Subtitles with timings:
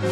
[0.00, 0.06] こ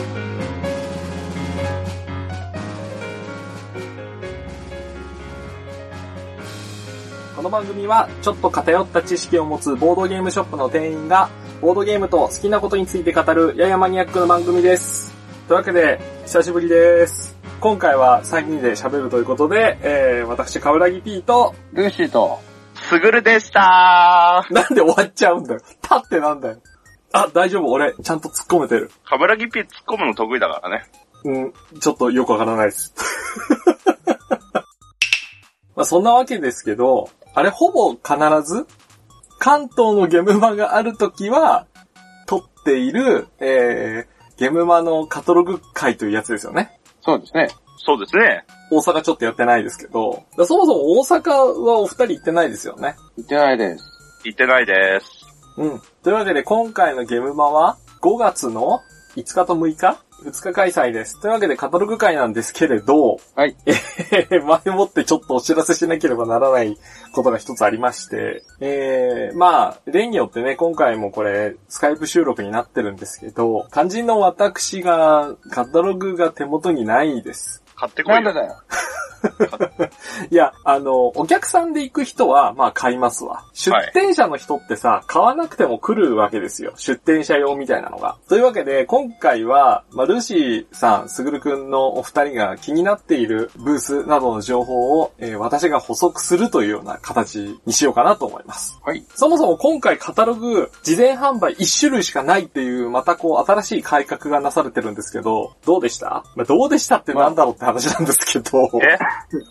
[7.42, 11.30] の番組はちょっと偏った知識を持つボードゲームショップの店員が
[11.62, 15.14] ボードゲームと好きなことについて語るややマニアックな番組です。
[15.46, 17.34] というわけで、久しぶりです。
[17.58, 22.40] 今回は3人で喋るということで、えー、私、カブラギ P と、ルーシーと、
[22.74, 25.60] すぐるでしたなんで終わっちゃうんだよ。
[25.80, 26.58] たってなんだよ。
[27.12, 28.90] あ、大丈夫、俺、ちゃんと突っ込めてる。
[29.04, 30.86] カブラギピ突っ込むの得意だからね。
[31.24, 32.94] うん、ちょっとよくわからないです。
[35.74, 38.02] まあそんなわけですけど、あれほぼ必
[38.42, 38.66] ず、
[39.38, 41.66] 関東のゲムマがあるときは、
[42.26, 46.78] 撮っている、えー、ゲムマのカタログ会というやつですよね。
[47.00, 47.48] そうですね。
[47.78, 48.44] そうですね。
[48.70, 52.96] 大阪ちょっとやってないですけど、そもそも大阪はお二人行ってないですよね。
[53.16, 53.84] 言ってないです。
[54.24, 55.17] 言ってないです。
[55.58, 55.82] うん。
[56.04, 58.80] というわけで今回のゲムマは5月の
[59.16, 61.20] 5日と6日 ?2 日開催です。
[61.20, 63.56] というわけでカタログ会なんですけれど、はい。
[63.66, 66.78] えー前もってちょっとお知らせしなければならない
[67.12, 77.64] ことが一つありまして、えー、まあ、例によってね、今回もこれ、スカイプ収録になってるんですけど、肝心の私が、カタログが手元にないです。
[77.74, 78.20] 買ってこいよ。
[78.22, 78.62] なんでだよ。
[80.30, 83.44] いや、あの、お客さんで行く人は、まあ買いますわ。
[83.52, 86.72] 出店者の人ってさ、買わなくても来るわけですよ。
[86.76, 88.16] 出店者用みたいなのが。
[88.28, 98.78] というわけで、今回は、まあ、ルーシーさん、すぐるくんのお二人が気になっているブースなどの情報を、えー私が補足するというような形にしようかなと思います。
[98.84, 99.04] はい。
[99.14, 106.24] そもそも今回カタログ、事前販売1種類しかないっていう、またこう、新しい改革がなされてるんですけど、どうでした？
[106.34, 108.68] まあ、どうでしたってなんだろうって話なんですけど。
[108.82, 108.98] え？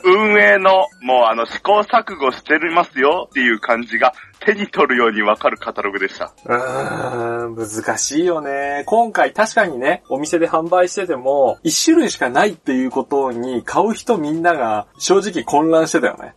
[0.04, 6.34] 運営の、もうあの、試行錯誤してますよっていう感じが手に取るようにわかるカタログでした。
[6.46, 8.84] うーん、難しいよね。
[8.86, 16.34] 今回確かにね、お店で販売してても、一種類しかないっていうことに、買う人みんなが正直混乱してたよね。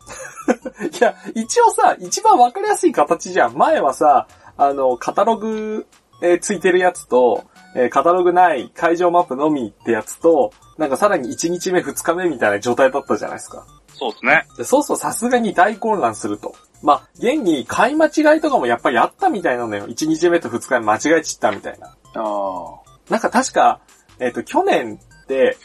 [0.99, 3.55] いや、一応さ、一番わかりやすい形じゃん。
[3.55, 4.27] 前はさ、
[4.57, 5.87] あの、カタログ、
[6.23, 7.45] えーついてるやつと、
[7.75, 13.67] えーカタログない会場マップのみってやつと、なんかさらに1日目2日目みたいな状態だったじゃないですか。
[13.95, 14.47] そうですね。
[14.57, 16.55] でそうするとさすがに大混乱すると。
[16.83, 19.87] まあ、現に買い間違いとかもやっぱりあったみたいなのよ。
[19.87, 21.89] 1日目と2日目間違えちったみたいな。
[21.89, 22.81] ああ。
[23.11, 23.81] なんか確か、
[24.19, 25.59] えっ、と、去年って、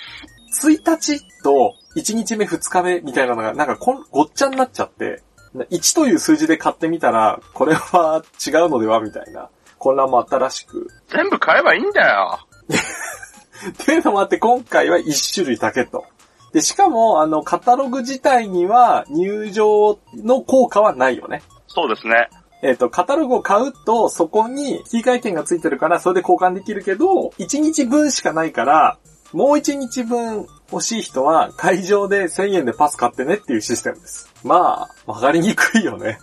[0.61, 5.22] 1日と1日目2日目みたいなのがなんかこんごっちゃになっちゃって、
[5.55, 9.49] 1という数字で買ってみたら、これは違うのではみたいな
[9.85, 10.90] 混乱もあったらしく。
[11.09, 12.40] 全部買えばいいんだよ。
[13.69, 16.06] っていうのもあって今回は1種類だけと。
[16.53, 21.44] で、しかも、あの、カタログ自体には入場の効果はないよね。
[21.68, 22.29] そうですね。
[22.63, 28.97] えっ、と、カタログを買うと、そこに引換券がついてるから、それで交換できるけど、1日分しかないから、
[29.34, 34.34] もう1日分欲しい人は、会場で1000円でパス買ってねっていうシステムです。
[34.44, 36.17] まあ、わかりにくいよね。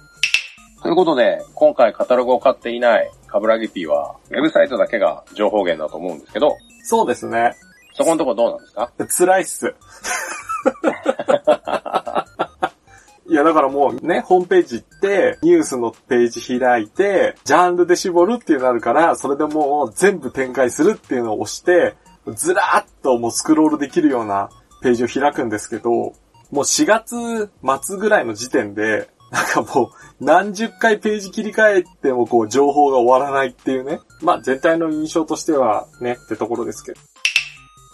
[0.83, 7.57] ということで、今回カタログを買っていないカブラギピーは、ウェブサイトだけが情報源だと思うんですけど、そうですね。
[7.95, 8.93] そこのとこどうなんですか？
[9.27, 9.75] 辛いっす。
[13.29, 21.95] いや、だからもうね、ホームページ行って、ニュースのページ開いて、ジャンルで絞るっていうのあるから、それでもう全部展開するっていうのを押して、
[22.35, 24.51] ずらーっともうスクロールできるような
[24.83, 26.15] ページを開くんですけど、も
[26.51, 27.51] う4月
[27.83, 33.99] 末ぐらいの時点で、なんかもう何十回ページ切り替えてもこう情報が終わらないっていうね。
[34.21, 37.01] まあ全体の印象としてはねってところですけど。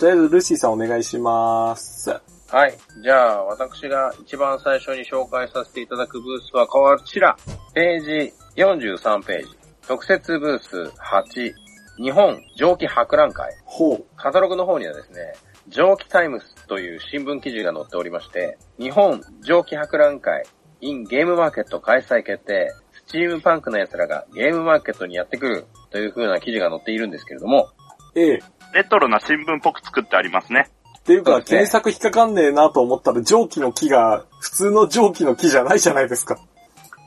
[0.01, 2.11] とりあえずルーシーさんお願いします。
[2.11, 2.75] はい。
[3.03, 7.37] じゃあ、私が一番最初に紹介させていただくブースはこちら。
[7.75, 9.59] ページ43ページ。
[9.87, 11.53] 特設ブース8。
[12.03, 13.53] 日本蒸気博覧会。
[13.65, 14.05] ほう。
[14.17, 15.35] カタログの方にはですね、
[15.69, 20.45] 蒸気タイムスという新聞記事が載っておりまして、日本蒸気博覧会
[20.81, 27.69] in ゲームマーケット開催決定、スチームパンクの奴らがゲームマーケットにやってくるという風な記事が載っているんですけれども、
[28.15, 28.43] ええ。
[28.75, 30.69] レトロな新聞っぽく作ってありますね。
[30.99, 36.39] っていうか、検索引っかかんねえなと思ったら蒸気の木が普通の蒸気の木じゃないじゃないですか。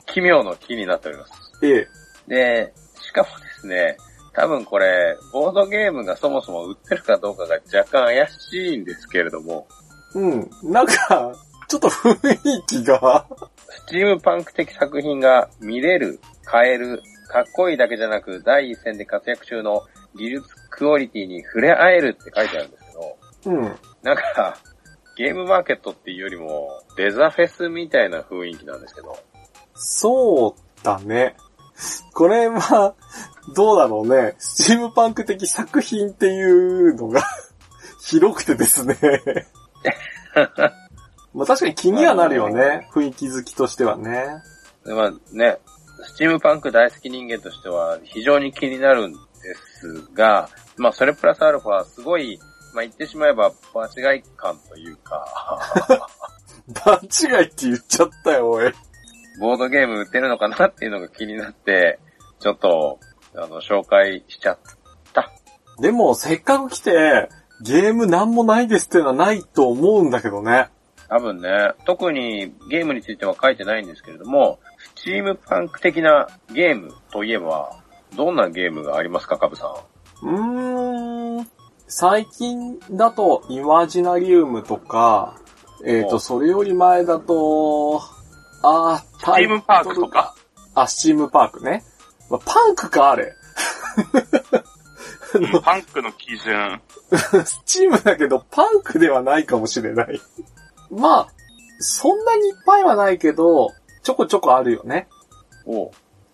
[0.08, 1.34] 奇妙の木になっております。
[1.64, 1.88] ええ。
[2.28, 3.98] で、しかもですね、
[4.34, 9.68] 多分これ、ボードゲームがそもそも売ってるかどうかが若干怪しいんですけれども、
[10.16, 10.50] うん。
[10.64, 11.34] なんか、
[11.72, 13.26] ちょっと雰囲気が、
[13.70, 19.84] スチームパンク的作品が見れる、買える、かっこいいだけじゃなく第一線で活躍中の
[20.18, 23.76] 技術クオリティに触れ合えるって書いてあるんですけど、うん。
[24.04, 24.58] なんか、
[25.16, 29.18] ゲームマーケットっていうよりも、デザフェスみたいな雰囲気なんですけど、
[29.74, 31.38] そうだね。
[32.14, 32.96] これは、
[33.56, 34.36] どうだろうね。
[34.40, 37.24] スチームパンク的作品っていうのが
[38.04, 38.98] 広くてですね。
[41.34, 42.90] まあ確かに気にはなるよね。
[42.92, 44.42] 雰囲気好きとしてはね。
[44.86, 45.60] でまあね、
[46.04, 49.18] スチームパンク大好き人間としては非常に気になるんで
[49.56, 52.40] すが、まあそれプラスアルファすごい、
[52.74, 55.26] まあ言ってしまえば場違い感というか、
[56.86, 58.74] 場違いって言っちゃったよ、おい。
[59.40, 62.00] ボードゲーム売ってるのかなっていうのが気になって、
[62.40, 63.00] ちょっと、
[63.36, 64.60] あの、紹介しちゃっ
[65.14, 65.32] た。
[65.80, 67.30] でも、せっかく来て、
[67.62, 70.70] ゲームなんもないですっていうのはないと思うんだけどね。
[71.12, 74.60] 多分ね、特にゲームについては書いてないんですけれども、
[74.96, 77.84] スチームパンク的なゲームといえば、
[78.16, 79.76] どんなゲームがありますか、カブさ
[80.24, 80.26] ん？
[80.26, 81.48] うーん。
[81.88, 85.36] 最近だと、イマジナリウムとか、
[85.86, 88.00] えっ、おと、それより前だと、
[88.64, 90.34] あー、タチームパークとか？
[90.76, 91.84] あ、スチームパークね。
[92.30, 93.34] まあ、パンクか、あれ。
[95.36, 96.82] うんパンクの基準。
[97.44, 100.22] スチームだけど、パンクではないかもしれない。
[100.92, 101.28] まあ、
[101.80, 103.70] そんなにいっぱいはないけど、
[104.04, 105.08] ちょこちょこあるよね。
[105.66, 105.92] お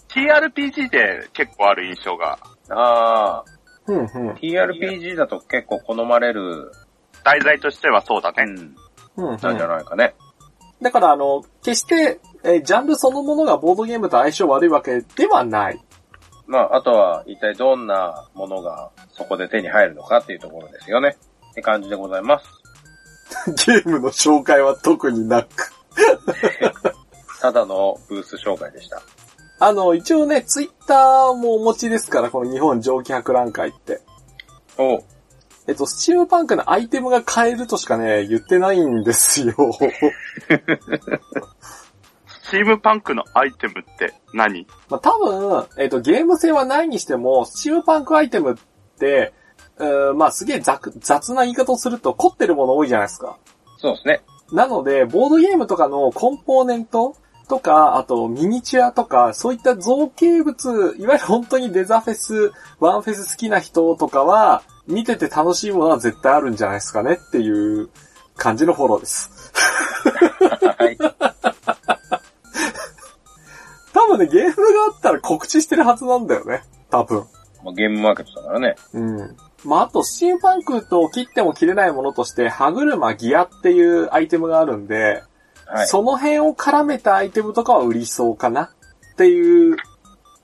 [0.10, 2.40] TRPG で結構ある印象が。
[2.70, 3.46] ああ、
[3.88, 4.32] うんうん。
[4.34, 6.72] TRPG だと結構好まれる、
[7.24, 8.44] 題材としてはそうだね。
[8.44, 9.40] うん、うん、うん。
[9.42, 10.16] なんじゃないかね。
[10.82, 15.80] だから、あの、決して、えージャンルそのものがボードゲームと相性悪いわけではない。
[16.46, 21.18] まあ、あとは一体どんなものがそこで手に入るのかっていうところですよね。
[21.52, 22.57] って感じでございます。
[23.66, 25.72] ゲームの紹介は特になく。
[27.42, 29.02] ただのブース紹介でした。
[29.60, 34.02] あの、一応ね、ツイッターもお持ちですから、この日本蒸気博覧会って。
[34.78, 35.04] お
[35.68, 39.54] えっと、スチームパンクのアイテムが買えるとしかね、言ってないんですよ。
[42.28, 44.66] スチームパンクのアイテムって何？
[44.90, 48.56] まあ、多分、えっと、ゲーム性はないにしても、スチームパンクアイテムっ
[48.98, 49.34] て、
[49.80, 53.38] うーんまあ、すげえ雑雑な言い方をすると凝ってるもの多いじゃないですか。
[53.78, 54.22] そうですね。
[54.52, 57.16] なので、ボードゲームとかのコンポーネント
[57.48, 67.90] とか、あとミニチュアとか、そういった造形物、いわゆる本当にデザフェス、ワンフェス好きな人とかは、見てて楽しいものは絶対あるんじゃないですかねっていう
[68.38, 69.52] 感じのフォローです。
[70.78, 70.98] はい。
[73.94, 74.62] 多分ね、ゲームが
[74.94, 76.64] あったら告知してるはずなんだよね。
[76.90, 77.26] 多分。
[77.64, 78.76] まあゲームマーケットだからね。
[78.94, 79.38] うん。
[79.66, 85.24] まあ、あと、スチームパンクと切っても切れないものとして、歯車ギアっていうアイテムがあるんで、
[85.66, 85.88] はい。
[85.88, 88.64] その辺を絡めたアイテムとかは売りそうかな
[89.14, 89.76] っていう、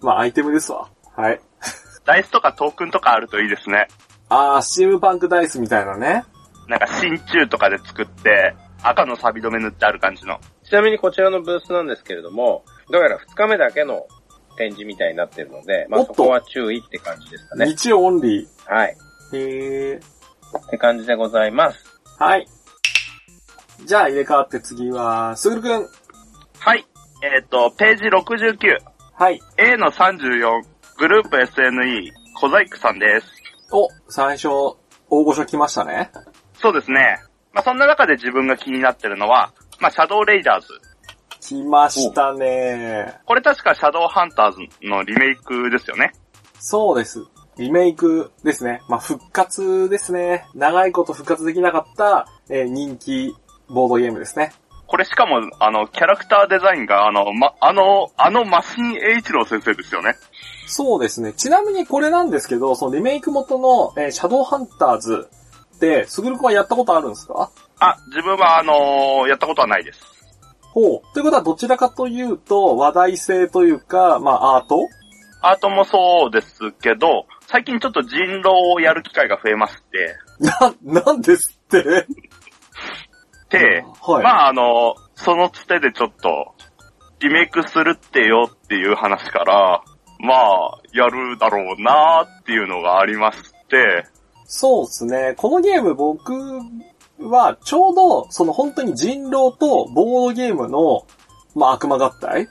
[0.02, 0.90] まあ、アイテムですわ。
[1.16, 1.40] はい。
[2.06, 3.88] ダイスとかトークンとかあるといいですね。
[4.30, 6.26] あー、スチームパンクダイスみたいなね。
[6.68, 10.40] なんか真鍮とかで作って、赤の錆止め塗ってある感じの。
[10.64, 14.08] ちなみにこちらのブースなんですけれども、どうやら2日目だけの
[14.56, 17.66] 展示みたいになってるので、まあそこは注意って感じですかね。
[17.68, 18.98] 日曜オンリはい。
[19.32, 19.38] ー。
[19.38, 20.00] へー。
[20.60, 21.84] って感じでございます。
[22.20, 22.48] はい。
[23.86, 25.88] じゃあ入れ替わって次は、すぐるくん。
[26.60, 26.86] はい。
[27.22, 28.78] えっ、と、ページ69。
[29.14, 29.40] はい。
[29.58, 30.62] A の34、
[30.98, 33.28] グループ SNE、小細工さんです。
[33.72, 34.48] お、最初、
[35.10, 36.12] 大御所来ましたね。
[36.56, 37.20] そうですね。
[37.54, 40.68] まあ、そんな中で自分が気になってるのは、まあ、シャドウレイダーズ。
[41.44, 43.20] 来ましたね。
[43.26, 46.14] これ確かシャドウハンターズのリメイクですよね。
[46.60, 47.26] そうです。
[47.58, 48.82] リメイクですね。
[48.88, 50.46] まあ、復活ですね。
[50.56, 53.36] 長いこと復活できなかった、えー人気
[53.68, 54.54] ボードゲームですね。
[54.88, 60.16] これしかも、あの、キャラクターデザインが、あの、ま、あの、あのマシン栄一郎先生ですよね。
[60.66, 61.34] そうですね。
[61.34, 65.30] ちなみにこれなんですけど、そのリメイク元の、えーシャドウハンターズ
[65.76, 67.52] って、すぐるくんはやったことあるんですか？
[67.80, 70.13] あ、自分は、あのやったことはないです。
[70.74, 71.14] ほう。
[71.14, 74.90] ということはどちらかというと、話題性というか、まあ、アート？
[75.42, 82.08] アートもそうですけど、最近ちょっと人狼をやる機会が増えまして、な、なんですって？
[83.50, 84.24] で、はい。
[84.24, 86.56] まああの、そのつてでちょっと、
[87.20, 89.84] リメイクするってよっていう話から、
[90.20, 94.06] まあ、やるだろうなっていうのがありまして、
[94.46, 95.34] そうですね。
[95.38, 96.34] このゲーム僕
[97.20, 101.06] はちょうど、その本当に人狼とボードゲームの、
[101.56, 102.48] まあ悪魔合体？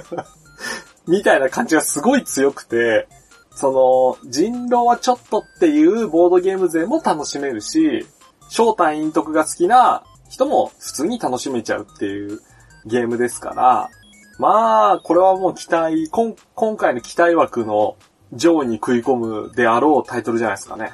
[1.06, 3.08] みたいな感じがすごい強くて、
[3.54, 8.06] その、人狼はちょっとっていうボードゲーム勢も楽しめるし、
[8.48, 12.40] 正体陰徳が好きな人も普通に楽しめちゃうっていう
[12.86, 13.90] ゲームですから、
[14.38, 17.96] まあ、これはもう期待、今今回の期待枠の
[18.32, 20.92] 上位に食い込むであろうタイトルじゃないですかね。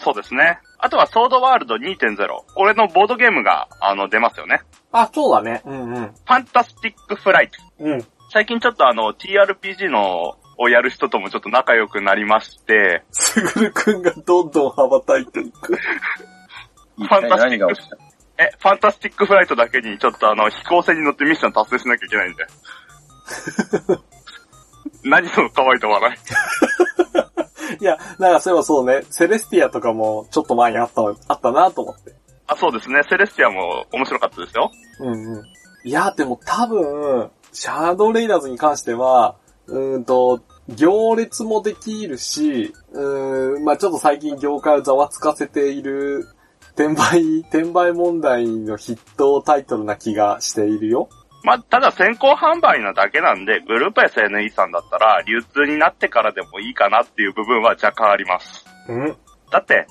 [0.00, 0.58] そうですね。
[0.82, 2.16] あとはソードワールド2.0。
[2.54, 4.62] これのボードゲームが、あの、出ますよね。
[4.92, 5.62] あ、そうだね。
[5.64, 6.06] うんうん。
[6.06, 7.58] ファンタスティックフライト。
[7.84, 8.06] うん。
[8.32, 15.78] 最近ちょっとあの、TRPG の、をやる人ともちょっと仲良くなりまして、すぐるくんがどんどん羽ばたいていく。
[16.98, 17.96] 一体何が起きた？
[18.36, 22.46] え、ファンタスティックフライトだけにちょっとあの、飛行船に乗ってミッション達成しなきゃいけないんで。
[25.08, 26.14] 何その可愛いと笑い。
[27.80, 32.14] いや、なんかそういえばそうね、セレスティアとかもちょっと前にあった、あったなと思って。
[32.46, 33.02] あ、そうですね。
[33.08, 34.70] セレスティアも面白かったですよ。
[35.00, 35.44] うんうん。
[35.84, 39.36] いや、でも多分、シャードレイダーズに関しては、
[39.66, 46.28] うーんと、行列もできるし、うーん、まあちょっと最近業界をざわつかせている、
[46.74, 51.08] 転売、転売問題の筆頭タイトルな気がしているよ。
[51.42, 58.66] まあ、ただ先行販売なだけなんで、グループ SNE さんだったら、流通になってからでもいいかなっていう部分は若干あります。
[58.88, 59.16] うん。
[59.50, 59.86] だって、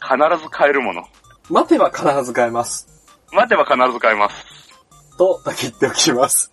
[0.00, 1.04] 必ず買えるもの。
[1.48, 2.88] 待てば必ず買えます。
[3.32, 4.44] 待てば必ず買えます。
[5.16, 6.52] と、だけ言っておきます。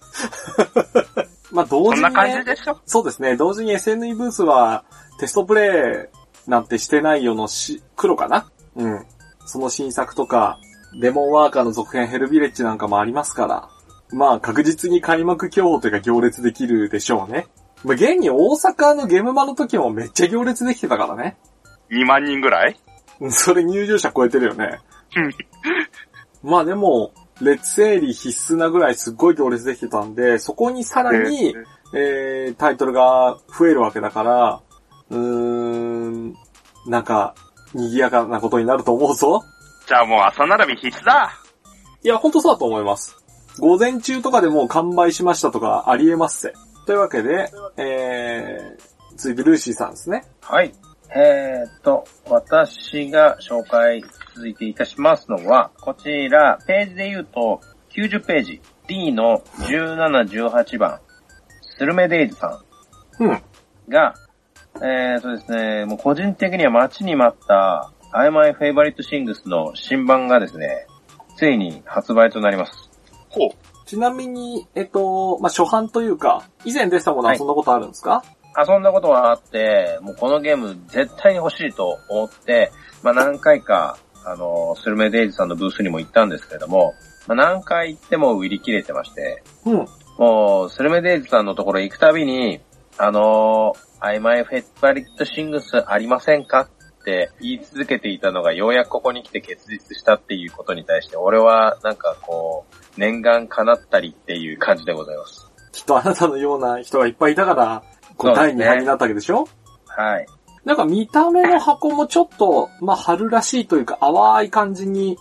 [1.51, 2.79] まあ同時に、ね、そんな感じでしょ？
[2.85, 3.35] そうですね。
[3.35, 4.83] 同時に SNE ブースは
[5.19, 6.09] テストプレ
[6.47, 8.45] イなんてしてないよのし、黒かな？
[8.75, 9.05] うん。
[9.45, 10.59] その新作とか、
[11.01, 13.69] デモンワーカーの続編ヘルビレッジなんかもありますから、
[14.11, 17.47] まあ確実に開幕競歩というか行列できるでしょうね。
[17.83, 21.37] まあ現に大阪のゲームマの時もめっちゃ行列できてたからね。
[21.91, 22.79] 2万人ぐらい？
[23.19, 24.79] うんそれ入場者超えてるよね。
[26.43, 27.11] まあでも、
[27.41, 31.53] 列整理必須なぐらいすっごい行列できてたんで、そこにさらに、
[31.93, 34.61] えー、タイトルが増えるわけだから、
[35.09, 36.33] うーん、
[36.87, 37.35] なんか、
[37.73, 39.43] 賑やかなことになると思うぞ。
[39.87, 41.33] じゃあもう朝並び必須だ
[42.03, 43.18] いや、ほんとそうだと思います。
[43.59, 46.53] 午前中とかでもう完売しましたとかありえますぜ。
[46.85, 50.25] というわけで、えー、続いてルーシーさんですね。
[50.41, 50.73] はい。
[51.15, 54.03] えーっと、私が紹介
[54.35, 57.61] 続いていたしますのは、こちら、ページで言うと、
[57.95, 60.99] 90ページ、D の17、18番、
[61.61, 62.61] スルメデイズさ
[63.19, 63.31] うん。
[63.31, 63.41] ん
[63.89, 64.13] が、
[64.75, 70.87] えーっとですね、もう個人的には待ちに待った、I My Favorite Things の新版がですね、
[71.37, 72.88] ついに発売となります。
[73.29, 73.49] ほう。
[73.85, 78.23] ちなみに、えっと、まあ、初版というか、以前出てたものはそんなことあるんですか、
[78.55, 82.71] 遊んだことはあって、もうこのゲーム絶対に欲しいと思って、
[83.01, 86.93] まあ何回か、あの、スルメデイズさんのブースにも行ったんですけれども、
[87.27, 89.85] まあ何回行っても売り切れてまして、うん。
[90.17, 92.59] もう、スルメデイズさんのところ行くたびに、
[92.97, 96.61] あの、I my favorite things ありませんか？
[96.61, 96.67] っ
[97.09, 105.51] て言い続けていたのがようやくここに来て結実したっていうことに対して、俺はなんかこう、念願叶ったりっていう感じでございます。
[105.71, 107.83] きっとあなたのような人がいっぱいいたから、
[108.15, 109.47] こう第そうですね2版になったわけでしょ
[109.87, 110.27] はい。
[110.65, 115.17] なんか見た目の箱もちょっと、まあ、春らしいというか淡い感じに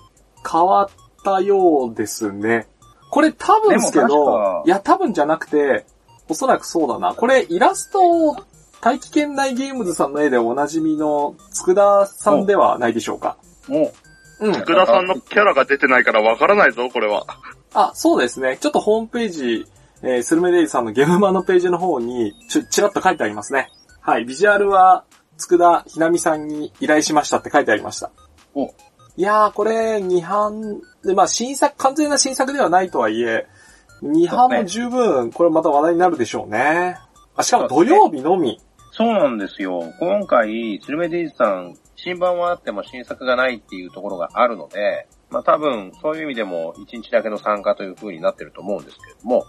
[0.50, 0.88] 変わっ
[1.24, 2.66] たようですね。
[3.10, 5.86] これ多分ですけどか、いや多分じゃなくて、
[6.28, 7.14] おそらくそうだな。
[7.14, 8.36] これイラスト、
[8.80, 13.36] 大気圏内ゲームズさんの絵でおなじみの佃さんではないでしょうか。
[13.66, 13.92] も
[14.40, 14.52] うん。
[14.54, 17.26] 福田さんのキャラが出てないからわからないぞ、これは。
[17.74, 18.56] あ、そうですね。
[18.60, 19.66] ちょっとホームページ、
[20.02, 23.68] えー、スルメデイズさんのゲームマのページの方に、ちょ、ちらっと書いてありますね。
[24.00, 24.24] はい。
[24.24, 25.04] ビジュアルは、
[25.36, 28.10] 佃ひなみさんに依頼しましたって書いてありました。
[28.54, 28.66] お
[29.16, 33.46] いやー、これ、2版、で、まあ、新作、完全な新作ではないとはいえ、
[34.02, 36.98] 2版も十分、これまた話題になるでしょうね。
[37.34, 38.60] あ、しかも土曜日のみ。
[38.92, 39.92] そうなんですよ。
[39.98, 49.44] 今回、スルメデイズさん、新版はあっても新作がないっていうところがあるので、まあ多分、そういう意味でも1日だけの参加という風になってると思うんですけれども、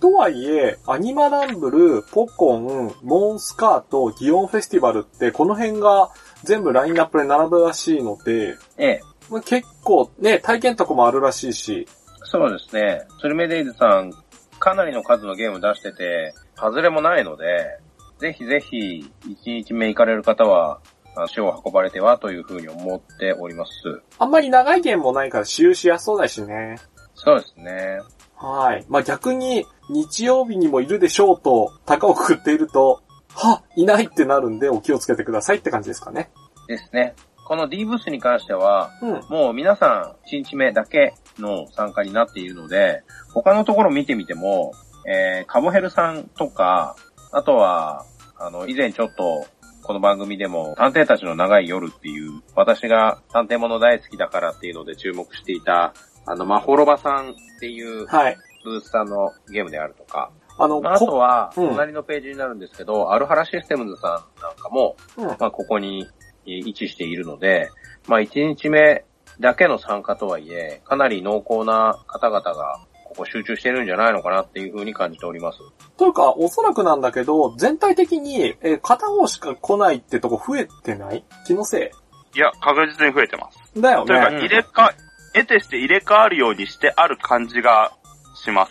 [0.00, 6.10] とはいえ、アニマランブル、ポコン、モンスカート、ギオンフェスティバルって、この辺が
[6.42, 11.86] 全部ラインナップで並ぶらしいので、ええ、まあ結構ね、体験とかもあるらしいし、
[12.24, 13.02] そうですね。
[13.20, 14.12] スルメデイズさん、
[14.58, 17.78] かなりの数のゲーム出してて、外れもないので、
[18.20, 20.80] ぜひぜひ、1日目行かれる方は、
[21.16, 23.72] 足を運ばれてはという風に思っております。
[24.18, 26.76] あんまり長いゲームもないから使用しやすそうだしね。
[27.14, 28.00] そうですね。
[28.36, 28.84] はい。
[28.88, 33.02] まあ、逆に、日曜日にもいるでしょうと、高をくくっていると、
[33.34, 36.30] は、いないってなるんでお気をつけてくださいって感じですかね。
[36.68, 37.14] ですね。
[37.44, 39.20] この D ブースに関しては、うん。
[39.28, 43.02] もう皆さん1日目だけの参加になっているので、
[43.34, 44.72] 他のところ見てみても、
[45.06, 46.96] えー、カボヘルさんとか、
[47.32, 48.06] あとは、
[48.40, 49.46] あの、以前ちょっと、
[49.82, 55.92] この番組でも、探偵たちの長い夜っていう、私が探偵物大好きだからっていうので注目していた、
[56.24, 58.36] あの、マホロバさんっていうはい。
[58.64, 65.26] ブースさんのゲームであるとか、あの、まあ、あとこは、うん隣のページになるんですけど、アルハラシステムズさんなんかも、うん。
[65.26, 66.06] まあ、ここに
[66.46, 67.70] えー位置しているので、
[68.08, 69.04] まあ、1日目
[69.38, 72.80] だけの参加とはいえ、かなり濃厚な方々が
[73.10, 75.58] ここ集中してるんじゃないのかなっていう風に感じております。
[75.98, 81.24] というか、おそらくなんだけど、全体的に、えー片方しか来ないってとこ増えてない？
[81.44, 81.90] 気のせ
[82.34, 82.38] い？
[82.38, 83.58] や、確実に増えてます。
[83.76, 84.38] いだよというか、ね。
[84.38, 84.94] 入れか、
[85.34, 87.92] 得てして入れ替わるようにしてある感じが
[88.36, 88.68] しま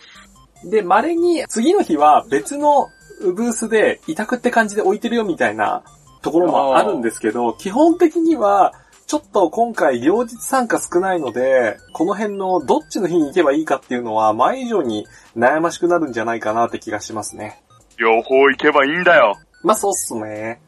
[0.63, 0.69] す。
[0.69, 2.87] で、稀に次の日は別の
[3.21, 5.83] ブースで委託って感じで置いてるよみたいな
[6.21, 8.73] ところもあるんですけど、基本的には、
[9.09, 17.59] ちょっと今回両日参加少ないので、この辺のどっちの日に行けばいいかっていうのは前以上に悩ましくなるんじゃないかなって気がしますね。
[17.97, 19.35] 両方行けばいいんだよ。
[19.63, 20.61] まあ、そうっすね。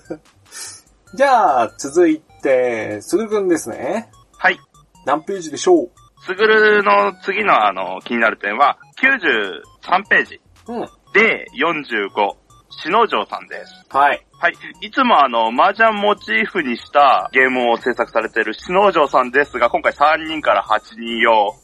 [1.16, 4.10] じゃあ、続いて、すぐくんですね。
[4.36, 4.60] はい。
[5.06, 5.90] 何ページでしょう？
[6.26, 10.80] すぐるの次のあの、気になる点は、93ページうん。
[11.14, 12.36] で45、
[12.82, 13.72] 篠城さんです。
[13.90, 14.26] はい。
[14.38, 14.54] はい。
[14.80, 21.54] いつもあの、麻雀モチーフにしたゲームを制作されている篠城さんですが、今回3人から8人用。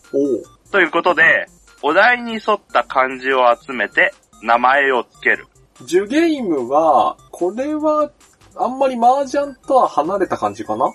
[0.71, 1.47] ということで、
[1.83, 5.47] お題に沿った漢字を集めて、名前をつける。
[5.85, 8.11] ジュゲームは、これは、
[8.57, 10.87] あんまり麻雀とは離れた感じかな？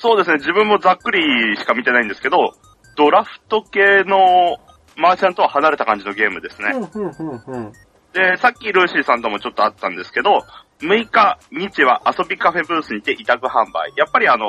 [0.00, 2.54] そうですね、自分もざっくりしか見てないんですけど、
[2.96, 4.58] ドラフト系の
[4.96, 6.72] 麻雀とは離れた感じのゲームですね。
[6.74, 7.72] うん、うん、うん、うん。
[8.12, 10.44] で、さっきルーシーさんともちょっとあったんですけど、
[10.80, 13.92] 6日、日は遊びカフェブースにて委託販売。
[13.96, 14.46] やっぱりあの、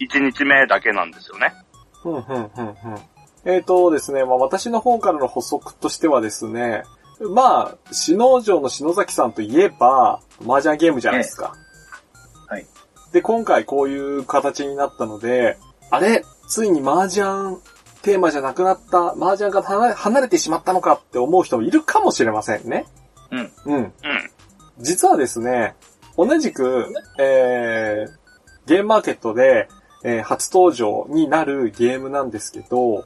[0.00, 1.52] 1日目だけなんですよね。
[2.04, 2.46] うん、うん、うん、うん。
[3.44, 6.82] えーとですね、まあ私の方からの補足としてはですね、
[7.20, 11.54] まあ、篠城の篠崎さんといえば、麻雀ゲームじゃないですか。
[12.46, 12.66] はい。
[13.12, 15.58] で、今回こういう形になったので、
[15.90, 16.24] あれ？
[16.48, 17.58] ついに麻雀
[18.02, 22.86] テーマじゃなくなった、麻雀が離れてしまったのかって思う人もいるかもしれませんね。
[23.30, 23.52] うん。
[23.66, 23.76] うん。
[23.76, 23.92] うん。
[24.78, 25.74] 実はですね、
[26.16, 26.86] 同じく、
[27.18, 29.68] えー、ゲームマーケットで、
[30.02, 33.04] えー初登場になるゲームなんですけど、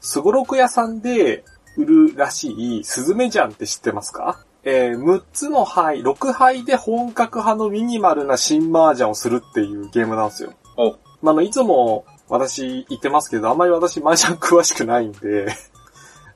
[0.00, 1.44] すごろく屋さんで
[1.76, 4.38] 売るらしいスズメジャンって知ってますか？
[4.62, 10.52] えー6つの牌、6牌で本格派のミニマルな新麻雀をするっていうゲームなんですよ。
[10.76, 10.92] お、
[11.22, 15.46] まあ、あの、いつも私言ってますけど、あんまり私麻雀詳しくないんで、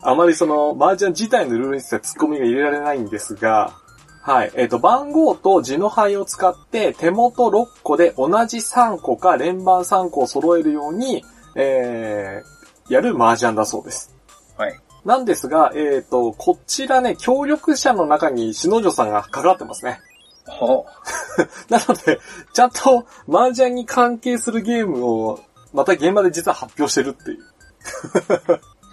[0.02, 3.74] あまりその麻雀自体のルールについてはツッコミが入れられないんですが、
[4.22, 4.52] はい。
[4.54, 11.24] えっ、と、番号と字の牌を使って手元6個で同じ3個か連番3個を揃えるように、
[11.56, 14.14] えー、やる麻雀だそうです。
[14.58, 14.78] はい。
[15.06, 20.00] なんですが、えっ、と、こちらね、協力者の中に篠女さんがかかってますね。
[20.46, 20.84] ほ
[21.70, 22.20] なので、
[22.52, 25.40] ちゃんと麻雀に関係するゲームを、
[25.72, 27.44] また現場で実は発表してるっていう。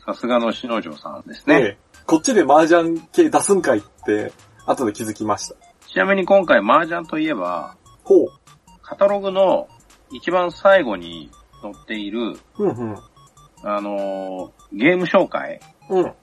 [0.08, 1.56] さすがの篠城さんですね。
[1.56, 4.32] ええこっちで麻雀系出すんかいって、
[4.66, 5.56] 後で気づきました。
[5.86, 8.28] ちなみに今回麻雀といえば、ほう。
[8.82, 9.68] カタログの
[10.14, 11.30] 一番最後に
[11.62, 12.98] 載っている、うんうん。
[13.64, 16.14] あのーゲーム紹介うん。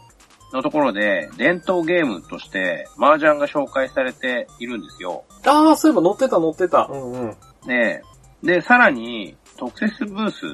[0.55, 5.25] のところで、伝統ゲームとして麻雀が紹介されているんですよ。
[5.45, 6.89] ああ、そういえば乗ってた乗ってた。
[6.91, 7.37] うんうん。
[7.67, 8.03] で、
[8.43, 10.47] で、さらに、特設ブース、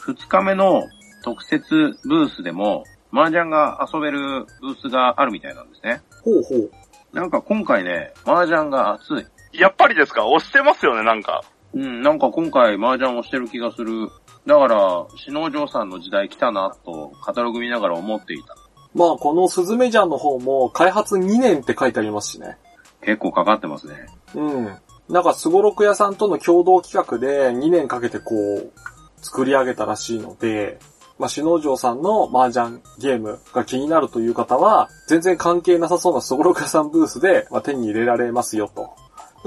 [0.00, 0.82] 2日目の
[1.24, 6.02] 特設ブースでも、麻雀が遊べるブースがあるみたいなんですね。
[6.22, 6.70] ほうほう。
[7.12, 9.58] なんか今回ね、麻雀が熱い。
[9.58, 10.26] やっぱりですか？
[10.26, 11.42] 押してますよね、なんか。
[11.72, 14.08] うん、なんか今回麻雀をしてる気がする。
[14.46, 18.56] だから、篠城さんの時代来たなと、カタログ見ながら思っていた。
[18.94, 22.58] まあ、このスズメジャンの方も、開発2年って書いてありますしね。
[23.02, 24.06] 結構かかってますね。
[24.34, 24.76] うん。
[25.08, 28.72] なんか、すごろく屋さんとの共同企画で2年かけてこう、
[29.16, 30.78] 作り上げたらしいので、
[31.18, 38.90] まあ、篠城さんの麻雀ゲームが気になるという方は、全然関係なさそうなすごろく屋さんブースで、まあ、手に入れられますよと。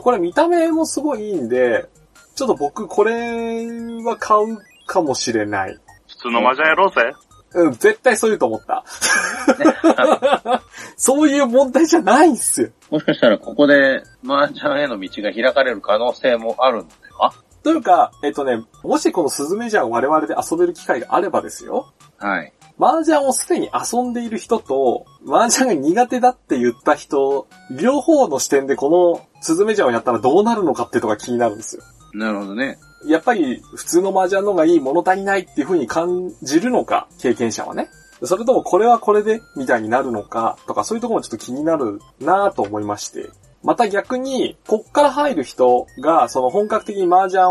[0.02, 1.90] これ見た目もすごいいいんで、
[2.36, 3.66] ちょっと僕これ
[4.04, 5.78] は買うかもしれない。
[6.08, 7.14] 普通の麻雀やろうぜ。
[7.54, 8.84] うん、絶対そう言うと思った。
[10.98, 12.70] そういう問題じゃないんすよ。
[12.92, 21.92] もしかしたらここで麻雀への道が開かれる可能性もあるのではというか、えっとね、もしこのスズメジャンを我々で遊べる機会があればですよ。
[22.18, 22.54] はい。
[22.80, 31.84] 麻雀をすでに遊んでいる人と、麻雀が苦手だって言った人、両方の視点でこのスズメジャンをやったらどうなるのかっていうのが気になるんですよ。
[32.14, 32.78] なるほどね。
[33.06, 37.90] やっぱり普通の麻雀の方がいい物足りないっていう風に感じるのか、経験者はね。
[38.24, 43.30] それともこれはこれでみたいになるのかとかそういうところもちょっと気になるなぁと思いまして。
[43.68, 47.44] また逆に、こっから入る人が、その本格的に麻雀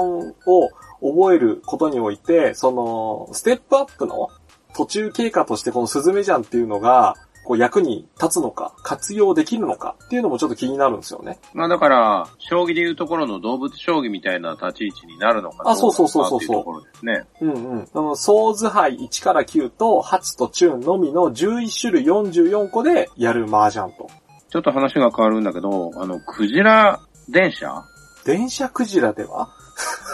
[0.47, 0.71] を
[1.03, 4.31] 覚えることにおいて、その、ステップアップの
[4.75, 11.39] 途中経過としてこのスズメジャンっていうのが、こう役に立つのか、活用できるのかっていうのもちょっと気になるんですよね。
[11.53, 17.27] まあだから、将棋でいうところの動物将棋みたいな立ち位置になるのかどうかあそうそうそうそうそううところですね。
[17.43, 17.89] うんうん。
[17.93, 24.09] あの、ソーズ杯1から9と8とチューンのみの11種類44個でやる麻雀と。
[24.51, 27.85] ちょっと話が変わるんだけど、あの、クジラ電車？
[28.25, 29.51] 電車クジラでは？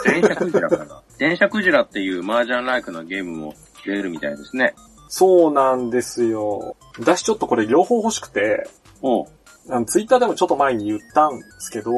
[0.05, 3.53] 電車クジラかな 電車クジラっていう麻雀ライクなゲームも
[3.85, 4.75] 出るみたいですね。
[5.07, 6.75] そうなんですよ。
[6.99, 8.67] 私ちょっとこれ両方欲しくて、
[9.01, 9.27] おう
[9.69, 11.91] あの、ツイッターでもちょっと前に言ったんですけど、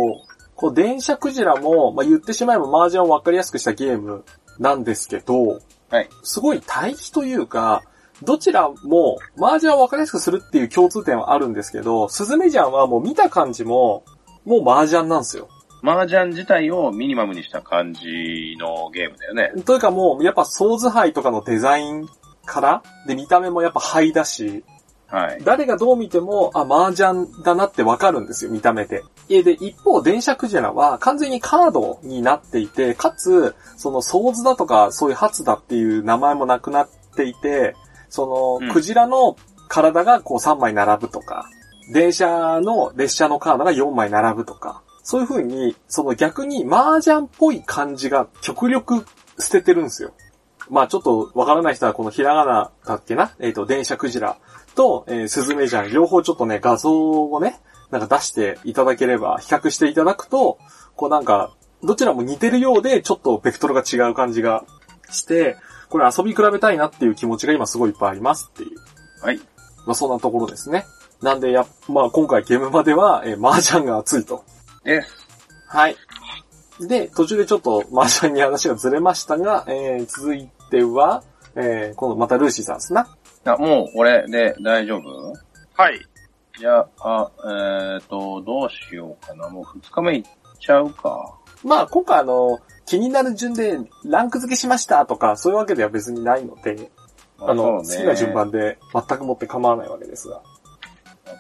[0.56, 4.24] こう、電車クジラも、まあ、言ってしまえば麻雀をわかりやすくしたゲーム
[4.60, 6.10] なんですけど、はい。
[6.24, 7.84] すごい対比というか、
[8.24, 14.04] どちらも麻雀をわかりやすくするっていう共通点はあるんですけど、スズメジャンはもう見た感じも、
[14.46, 15.50] もう麻雀なんですよ。
[15.84, 19.52] 麻雀自体をミニマムにした感じのゲームだよね。
[19.64, 22.08] というかもう、やっぱソーズ杯とかのデザイン
[22.46, 24.64] から、で、見た目もやっぱ灰だし、
[25.08, 25.42] はい。
[25.44, 29.04] 誰がどう見ても、あ、麻雀だなってわかるんですよ、見た目で。
[29.30, 37.76] えで、一方、電車クジラは完全にカードになっていて、かつ、その、ソーズだとか、そういうハツだっていう名前もなくなっていて、
[38.16, 39.36] その、うんクジラの
[39.68, 41.50] 体がこう3枚並ぶとか、
[41.92, 49.06] 電車の列車のカードが4枚並ぶとか、そういう風に、その逆に麻雀っぽい感じが極力
[49.38, 50.14] 捨ててるんですよ。
[50.70, 53.32] まあちょっとわからない人はこのひらがなだっけな？
[53.40, 54.38] えっ、と、電車クジラ
[54.76, 57.60] と、えー、スズメジャン、両方ちょっとね、画像をね、
[57.92, 60.58] なんか出していただければ、比較していただくと、
[60.96, 61.52] こうなんか、
[61.84, 64.64] どちらも似てるようで、ちょっとベクトルが違う感じが
[65.12, 65.58] して、
[65.90, 68.78] これ遊び比べたいなっていう気持ちが今すごいいっぱいありますっていう。
[69.22, 69.38] はい。
[69.86, 70.86] まあそんなところですね。
[71.22, 74.44] なんでや、まあ今回ゲームまでは、えー、麻雀が熱いと。
[74.84, 75.28] です。
[75.68, 75.96] はい。
[76.82, 81.24] で、途中でちょっと麻雀に話がずれましたが、えー、続いては、
[81.56, 83.08] えー、今度またルーシーさんですな。
[83.46, 85.34] あ、もう俺で大丈夫？
[85.78, 86.00] はい。
[86.60, 89.50] じゃあ、えーと、どうしようかな。
[89.50, 90.24] もう二日目いっ
[90.60, 91.34] ちゃうか。
[91.66, 96.92] まあ今回あの、気になる順でランク付けしましたとか、そういうわけでは別にないので、
[97.40, 100.36] あの、ね好きな順番で全くもって構わないわけですが。
[100.36, 100.44] わ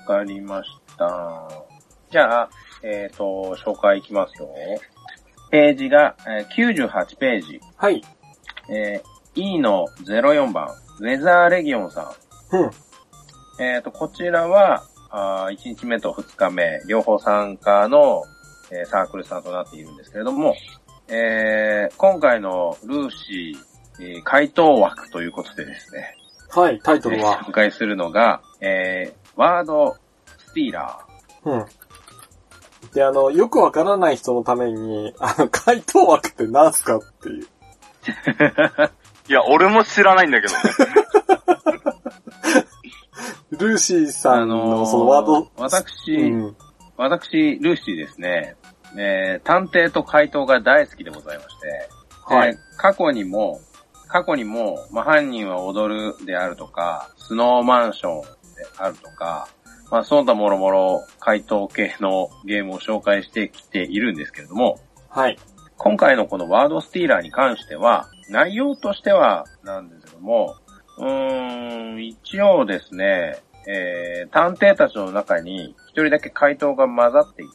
[0.08, 1.48] かりました。
[2.12, 2.50] じゃあ、
[2.82, 4.50] えっ、と、紹介いきますよ。
[5.52, 7.62] ページが、えー98ページ。
[7.78, 8.04] はい。
[8.70, 10.70] えー E の04番、
[11.02, 12.16] ウェザーレギオンさ
[12.52, 12.66] うん。
[12.68, 12.72] ん。
[13.60, 18.24] えっ、と、こちらは、あ1日目と2日目、両方参加の、
[18.72, 20.56] えーサークルさんとなっているんですけれども、
[21.08, 26.16] えー今回のルーシー、えー回答枠ということでですね、
[26.50, 27.42] はい、タイトルは。
[27.46, 29.98] 紹介するのが、えーワード
[30.38, 31.50] スティーラー。
[31.50, 31.66] うん。
[32.94, 37.44] で、あの、よくわからない人のために、あの、回答枠って何すかっていう。
[39.28, 40.60] いや、俺も知らないんだけどね。
[43.52, 46.56] ルーシーさんのーそのワード、私、うん。
[46.98, 48.56] 私、ルーシーですね、
[48.98, 51.90] えー探偵と回答が大好きでございまして、
[52.26, 52.50] はい。
[52.50, 53.62] えー過去にも、
[54.08, 58.28] 過去にも、まあ、犯人は踊るであるとか、スノーマンションで
[58.78, 59.48] あるとか、
[59.92, 64.80] まあ、その他もろもろ回答系のゲームを紹介してきているんですけれども、
[65.10, 65.38] はい。
[65.78, 70.56] 今回のこのワードスティーラーに関しては、内容としてはなんですけども、
[70.98, 77.54] うーん、一応ですね、えー、探偵たちの中に一人だけ回答が混ざっていて、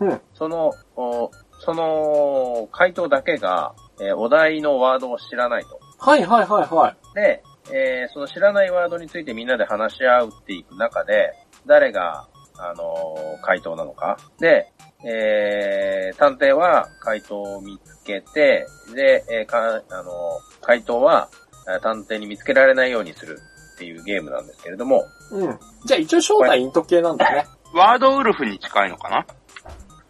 [0.00, 0.20] うん。
[0.34, 1.30] その、お
[1.64, 5.80] その回答だけが、えーお題のワードを知らないと。
[5.98, 7.14] はいはいはいはい。
[7.14, 7.42] で、
[7.72, 11.32] えーその知らないワードについてみんなで話し合うっていく中で、
[11.66, 12.26] 誰が、
[12.58, 14.16] あのー回答なのか。
[14.40, 14.72] で、
[15.04, 21.28] えー探偵は回答を見つけて、で、えーか、あのー回答は
[21.72, 23.38] えー探偵に見つけられないようにする
[23.76, 25.58] っていうゲームなんですけれども、うん。
[25.86, 27.46] じゃあ一応正体イント系なんだね。
[27.74, 29.26] ワードウルフに近いのかな？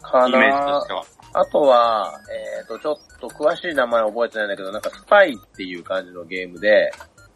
[0.02, 1.04] かイメージとなしては。
[1.34, 2.12] あとは、
[2.60, 6.92] えっ、と、ちょっと詳しい名前覚えてないんだけど、なんかスパイっていう感じのゲームで、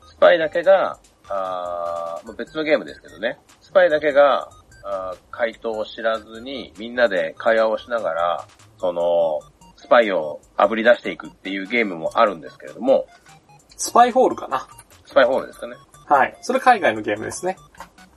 [0.07, 4.51] スパイだけが、あーまあ別のゲームですけどね、スパイだけが、
[4.85, 8.47] あー回答を知らずに、みんなで会話をしながら、
[8.79, 9.41] その、
[9.77, 13.07] スパイを炙り出していくっていうゲームもあるんですけれども、
[13.77, 14.67] スパイホールかな。
[15.07, 15.77] スパイホールですかね。
[16.07, 16.37] はい。
[16.43, 17.57] それ海外のゲームですね。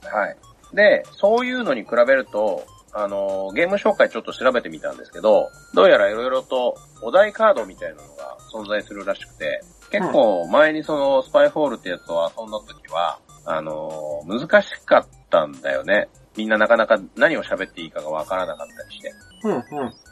[0.02, 0.36] はい。
[0.72, 16.08] で、そういうのに比べると、あの、ゲーム紹介ちょっと調べてみたんですけど、どうやら色々とお題カードみたいなのが存在するらしくて、結構前にそのスパイホールってやつを遊んだ時は、あの、難しかったんだよね。
[16.36, 19.12] みんななかなか何を喋っていいかがわからなかったりして。
[19.44, 19.62] うんうん。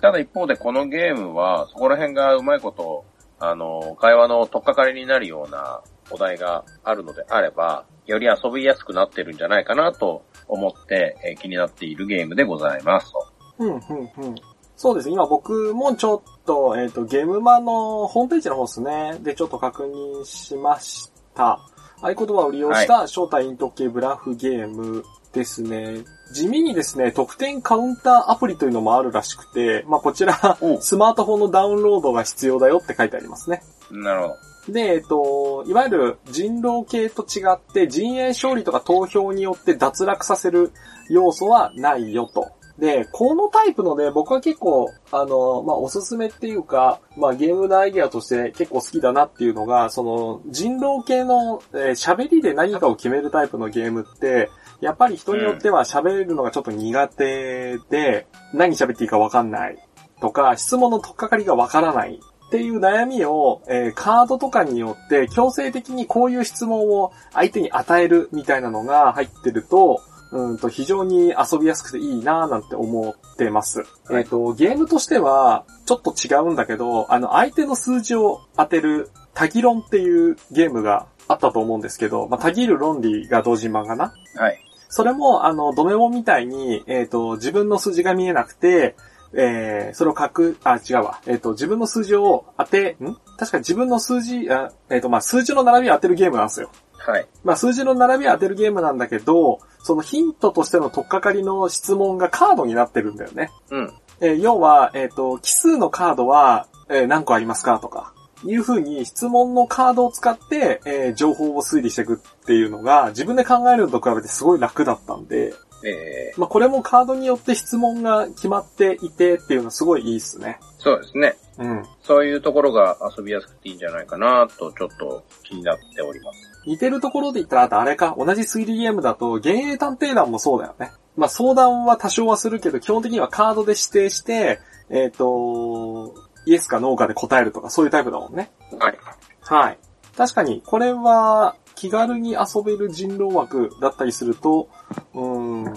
[0.01, 3.05] ただ一方でこのゲームは、そこら辺がうまいこと、
[3.41, 13.27] あの、会話の取っかかりになるようなお題があるのであれば、より遊びやすくなってるんじゃないかなと思って、えー気になっているゲームでございますと。
[13.59, 14.35] うん、うん、うん。
[14.77, 15.11] そうです。
[15.11, 19.19] 今僕もちょっと、えっ、と、ゲームマのホームページの方ですね。
[19.21, 21.59] で、ちょっと確認しました。
[22.01, 26.05] 合言葉を利用した正体イント系ブラフゲームですね。
[26.33, 33.63] 地味にですね、得点カウンターアプリというのもあるらしくて、まあ、こちらお、スマートフォンのダウンロードが必要だよって書いてありますね。
[33.91, 34.35] なるほど。
[34.69, 40.73] で、えっと、いわゆる人狼系と違って陣営勝利とか投票によって脱落させる
[41.09, 42.53] 要素はないよと。
[42.79, 54.49] で、このタイプのね、僕は結構、あの、まあ、おすすめっていうか、まあ、ゲームのアイデアとして結構好きだなっていうのが、その、人狼系のえー喋、りで何かを決めるタイプのゲームって、
[54.81, 59.77] やっぱり人によっては喋るのがちょっと苦手で、何喋っていいかわかんない
[60.21, 70.01] とか、質問の取っかかりがわからないっていう悩みを、えーカードとかによって強制的にこういう質問を相手に与えるみたいなのが入ってると、
[70.33, 73.81] うんと非常に遊びやすくていいなぁなんて思ってます。
[73.81, 84.15] はいえっ、と、ゲームとしてはちょっと違うんだけど、あの相手の数字を当てるタギ論っていうゲームがあったと思うんですけど、まあ、タギる論理が同人漫画な？
[84.37, 84.59] はい。
[84.89, 88.97] それも、あの、ドメモみたいに、えっ、と、自分の数字が見えなくて、
[89.35, 91.21] えー、それを書く、あ、違うわ。
[91.27, 93.15] えっ、と、自分の数字を当て、ん？
[93.37, 96.71] 確か自分の数字、あえっ、と、まあ、数字の並びを当てるゲームなんですよ。
[96.97, 97.27] はい。
[97.45, 103.51] まあ、数字の並びを当てるゲームなんだけど、そのヒントとしての取っかかりの質問がカードになってるんだよね。
[103.71, 103.95] うん。
[104.21, 108.15] えー要は、えっ、と、奇数のカードは、えー何個ありますかとか、
[108.45, 120.59] いう風に質問のカードを使って、えー情報を推理していくっていうのが、自分で考えるのと比べてすごい楽だったんで、えー、まあ、これもカードによって質問が決まっていてっていうのはすごいいいっすね。
[120.79, 121.37] そうですね。
[121.59, 121.87] うん。
[122.03, 126.41] そういうところが遊びやすくていいんじゃないかなと、ちょっと気になっております。
[126.67, 130.93] 似てるところで言ったら、あとあれか、同じ推理ゲームだと、幻影探偵団もそうだよね。
[131.17, 134.61] まあ、相談は多少はするけど、基本的にはカードで指定して、
[134.91, 136.15] えっ、と、
[136.47, 138.51] イエスかノーかで答えるとか、そういうタイプだもんね。
[138.79, 138.99] はい。
[139.41, 139.79] はい。
[140.17, 144.69] 確かに、これは、気軽に遊べる人狼枠だったりすると、
[145.15, 145.75] うーん、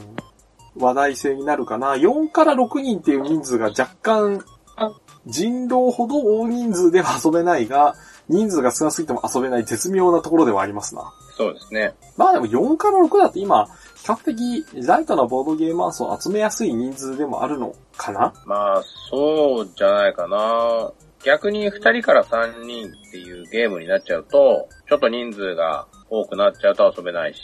[0.76, 1.94] 話題性になるかな。
[1.94, 4.44] 4から6人っていう人数が若干、
[5.28, 7.94] 人狼ほど大人数では遊べないが、
[8.30, 11.14] 人数が少なすぎても遊べない絶妙なところではありますな。
[11.38, 11.94] そうですね。
[12.18, 13.72] まあでも4から6だって今、比
[14.06, 18.34] 較的ライトなボードゲーマー層を集めやすい人数でもあるのかな？
[18.48, 20.92] まあ、そうじゃないかな。
[21.24, 27.40] 逆に2人から3人っていうゲームになっちゃうと、ちょっと人数が多くなっちゃうと遊べないし、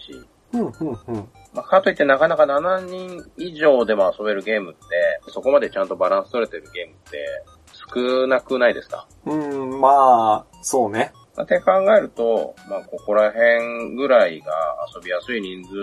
[0.53, 1.29] うん、うん、うん。
[1.53, 4.79] まあ、かといってなかなか7人以上でも遊べるゲームって、
[5.31, 7.43] そこまでちゃんとバランス取れてるゲームって
[7.93, 9.07] 少なくないですか？
[9.25, 11.11] うん、まあ、そうね。
[11.35, 14.51] まあって考えると、まあ、ここら辺ぐらいが
[14.95, 15.75] 遊びやすい人数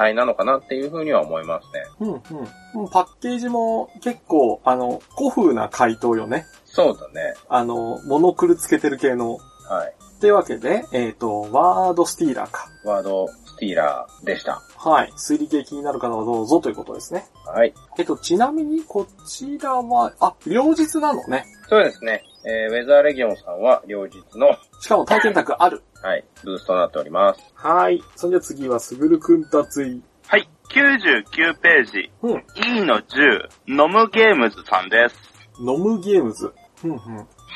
[0.00, 1.84] 帯なのかなっていうふうには思いますね。
[2.00, 2.88] うん、うん。
[2.90, 6.46] パッケージも結構、あの、古風な回答よね。
[6.64, 7.34] そうだね。
[7.48, 9.36] あの、モノクルつけてる系の。
[9.68, 9.94] はい。
[10.22, 12.70] ってわけで、えっ、と、ワードスティーラーか。
[12.84, 14.62] ワードスティーラーでした。
[14.76, 15.10] はい。
[15.16, 17.26] 推理系気になる方はどうぞということですね。
[17.44, 17.74] はい。
[17.98, 21.44] えっと、ちなみにこちらは、あ、両日なのね。
[21.68, 22.22] そうですね。
[22.44, 25.82] えーウェザーレギオンさんは両日の、しかも体験宅ある。
[26.00, 27.40] はい、ブースとなっております。
[27.54, 28.00] はい。
[28.14, 30.00] それでは次は、すぐるくんたつい。
[30.28, 30.48] はい。
[30.70, 32.12] 99ページ。
[32.22, 32.44] うん。
[32.78, 35.16] E の10、ノムゲームズさんです。
[35.58, 36.52] 飲むゲームズ。
[36.84, 36.98] うん、うん。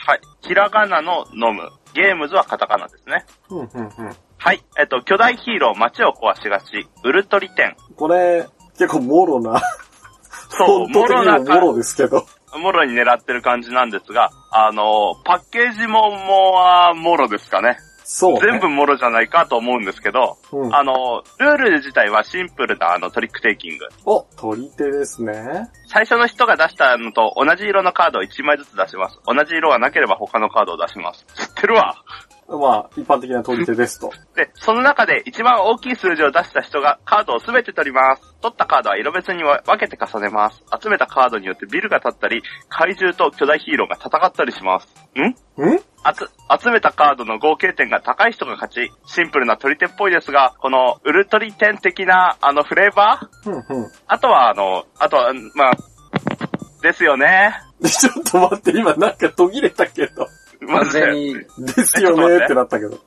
[0.06, 0.20] はい。
[0.40, 1.70] ひらがなの飲む。
[1.96, 3.24] ゲームズはカタカナですね。
[3.48, 4.16] うん、うん、うん。
[4.36, 4.62] はい。
[4.78, 6.86] えっと、巨大ヒーロー街を壊しがち。
[7.02, 7.76] ウルトリテン。
[7.96, 8.46] これ、
[8.78, 9.62] 結構もろな、
[10.50, 12.26] そう、もももろなか、ろですけど。
[12.58, 17.78] もろに狙ってる感じなんですが、あの、パッケージももうはもろですかね。
[18.08, 18.40] そう、ね。
[18.52, 20.74] 全部もろじゃないかと思うんですけど、うん。
[20.74, 23.86] あの、ルール自体はシンプルなあのトリックテイキング。
[24.04, 25.68] お、取り手ですね。
[25.88, 29.18] 最初の人が出したのと同じ色のカードを1枚ずつ出します。
[29.26, 31.26] 同じ色がなければ他のカードを出します。
[31.34, 31.96] 知ってるわ。
[32.48, 34.12] まあ、一般的な取り手ですと。
[34.36, 38.22] で、その中で一番大きい数字を出した人がカードをすべて取ります。
[38.40, 40.62] 取ったカードは色別に分けて重ねます。
[40.80, 44.88] 集めたカードによってビルが立ったり、怪獣と巨大ヒーローが戦ったりします。
[45.16, 45.22] ん？
[45.24, 45.34] ん？
[46.04, 46.30] あつ、
[46.62, 48.92] 集めたカードの合計点が高い人が勝ち。
[49.06, 53.50] シンプルな取り手っぽいですが、このウルトリテン的なあのフレーバー？
[53.50, 53.90] うんうん。
[54.06, 55.72] あとはあの、あとは、まあ、
[56.80, 57.54] ですよね。
[57.82, 60.28] ちょっと待って、今なんか途切れたけど。
[60.66, 61.44] 完全に、で
[61.84, 62.98] すよねってなったけど。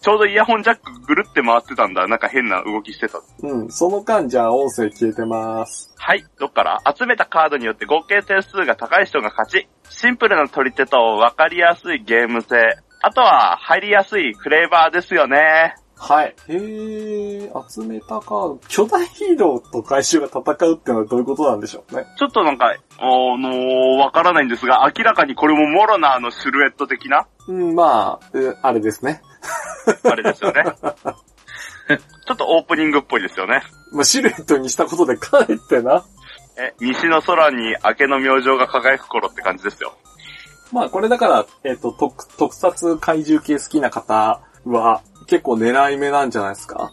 [0.00, 2.06] ちょうどイヤホンジャックぐるって回ってたんだ。
[2.06, 3.20] なんか変な動きしてた。
[3.42, 3.70] うん。
[3.70, 5.92] その間、じゃあ音声消えてます。
[5.98, 6.82] はい、どっから？
[6.96, 9.68] 集めたカードによって合計点数が高い人が勝ち。
[9.88, 12.56] シンプルな取り手と分かりやすいゲーム性。
[13.00, 15.74] あとは、入りやすいフレーバーですよね。
[15.96, 16.34] はい。
[16.48, 18.60] へー、集めたカード。
[18.68, 22.04] 巨大ヒーローと怪獣が戦うってのはどういうことなんでしょうね。
[22.18, 29.22] ちょっとなんか、あのわからないんですが、明らかにこれもモロナーのシルエット的な、うん、まあ、えあれですね。
[30.04, 30.64] あれですよね。
[32.26, 33.62] ちょっとオープニングっぽいですよね。
[33.92, 36.04] まあ、シルエットにしたことでかえってな。
[36.56, 39.94] え、西の空に明けの明星が輝く頃って感じですよ。
[40.72, 46.90] まあ、これだから、えっ、と、特、特撮怪獣系好きな方は、結構狙い目なんじゃないですか？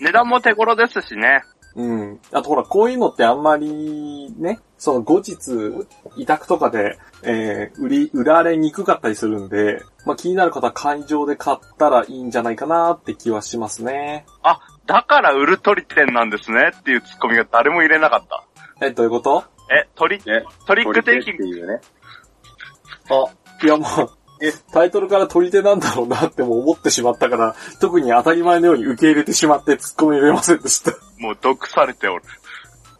[0.00, 1.42] 値段も手頃ですしね。
[1.76, 2.20] うん。
[2.32, 14.26] あとほら、こういうのってあんまりね、その後日、委託とかで、えー、売り、売られにくかったりするんで、まあ気になる方は会場で買ったらいいんじゃないかなって気はしますね。
[14.42, 18.44] あ、だから売る取り店なんですねっていうツッコミが誰も入れなかった。
[18.84, 19.44] え、どういうこと？
[19.70, 20.44] え、トリ、ね。
[20.66, 21.80] トリックテイキング、っていうね。
[23.10, 24.19] あ、いやもう、え、
[24.72, 30.92] タイトルから取り手なんだろうなっても思ってしまったから、特に当たり前のように受け入れてしまって突っ込み入れませんでした。
[31.18, 32.24] もう毒されておる。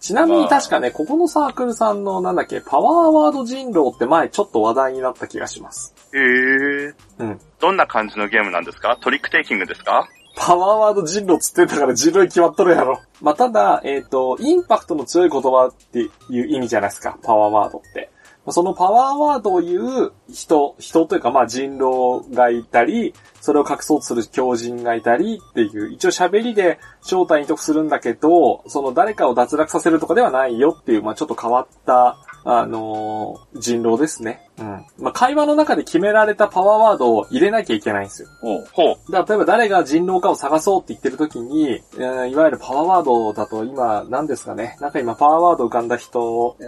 [0.00, 5.94] ちなみに確かね、ここのサークルさんのなんだっけ、パワーワード人狼って前ちょっと話題になった気がします。
[6.14, 6.94] へえ。
[7.18, 7.40] うん。
[7.60, 8.96] どんな感じのゲームなんですか？
[9.00, 10.08] トリックテイキングですか？
[10.36, 13.00] パワーワード人狼つってんだから人狼に決まっとるやろ。
[13.20, 18.09] まあ、ただ、えっ、と、インパクトの強い言葉っていう意味じゃないですか、パワーワードって。
[18.48, 34.48] そのパワーワードを言う人、人というかまあ人狼がいたり、それを隠そうとする狂人がいたりっていう、一応喋りで正体に得するんだけど、その誰かを脱落させるとかではないよっていう、まあちょっと変わった、あのー人狼ですね。
[34.58, 34.86] うん。
[34.98, 38.28] まあ会話の中で決められたパワーワードを入れなきゃいけないんですよ。
[38.42, 38.68] おう。
[38.72, 39.12] ほう。
[39.12, 44.78] だ例えば誰が人狼かを探そうって言ってる時に、えーいわゆるパワーワードだと今、何ですかね。
[44.80, 46.64] なんか今パワーワード浮かんだ人、え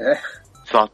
[0.71, 0.89] 雑。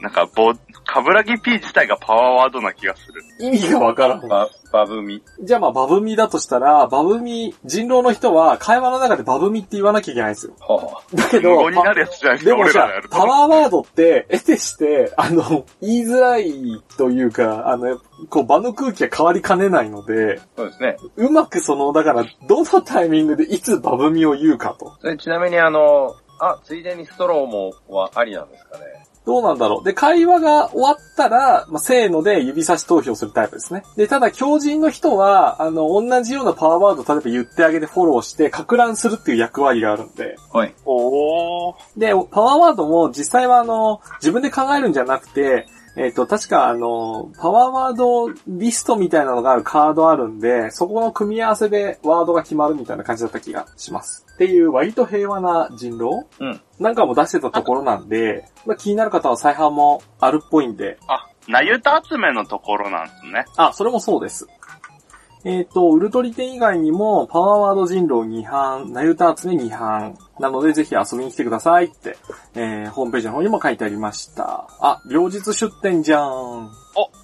[0.00, 0.54] なんか、ぼ、
[0.86, 3.22] カブラギ P 自体がパワーワードな気がする。
[3.40, 4.28] 意味がわからん。
[4.28, 5.22] バ、バブミ。
[5.42, 10.54] じゃあまあバブミだとしたら、バブミ、人狼の人は会話の中でバブミって言わなきゃいけないんですよ。
[10.60, 12.88] はだけど、になるやつじゃないでもさ。
[13.10, 20.96] パワーワードって、得てして、あの、言いづらいというか、あの、こう場の空気が変わりかねないので、そうですね。
[21.16, 24.96] うまくその、だから、どのタイミングでいつバブミを言うかと。
[25.00, 28.84] それちなみにあの、あ、ついでにストローもはありなんですかね。
[29.28, 29.84] どうなんだろう。
[29.84, 33.82] で、会話が終わったら、まあ、せーので指差し投票するタイプですね。
[33.94, 40.36] で、ただ、狂人の人は、あの、同じようなパワーワードを例えば言ってあげてフォローして、か乱するっていう役割があるんで。
[40.50, 40.74] はい。
[40.86, 41.74] おー。
[41.98, 54.24] で、パワーワードも実際はあの、自分で考えるんじゃなくて、えっ、と、確かあの、パワーワードリストみたいなのがあるカードあるんで、そこの組み合わせでワードが決まるみたいな感じだった気がします。
[54.32, 56.60] っていう割と平和な人狼うん。
[56.78, 63.44] なんかも出してたところなんで、まあ、気になる方は再販もあるっぽいんで、あ、なゆた集めのところなんですね。
[63.56, 64.46] あ、それもそうです。
[65.44, 72.18] えっ、と、ウルトリ店以外にも、パワーワード人狼2版、ナユタ集め2版、なのでぜひ遊びに来てくださいって、
[72.54, 74.68] えー、ホームページの方にも書いてありました。
[74.80, 76.66] あ、両日出店じゃん。
[76.66, 76.70] お、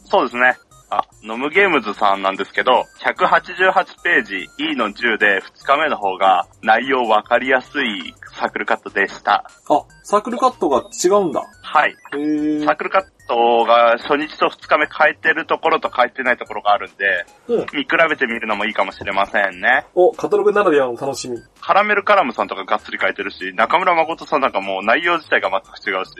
[0.04, 0.56] そうですね。
[0.90, 9.50] あ、ノムゲームズさんなんですけど、188ページ E の10で2日目の方が内容わかりやすいサークルカットでした。
[9.68, 11.42] あ、サークルカットが違うんだ。
[11.62, 11.94] はい。
[12.14, 17.66] へーサークルカットが初日と2日目変えてるところと変えてないところがあるんで、うん。
[17.72, 19.86] 見比べてみるのもいいかもしれませんね。
[19.94, 21.38] お、カタログならではの楽しみ。
[21.60, 26.10] カラメルカラムさんとかがっつり変えてるし、中村誠さんなんかもう内容自体が全く違うし、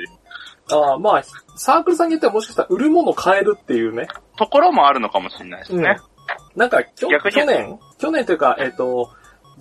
[0.70, 1.22] あーまあ、
[1.56, 4.08] サークルさんによってはもしかしたら売るもの変えるっていうね。
[4.36, 5.98] ところもあるのかもしれないですね。
[6.56, 7.78] なんか、きょ逆に去年？
[7.98, 9.10] 去年というか、えっ、と、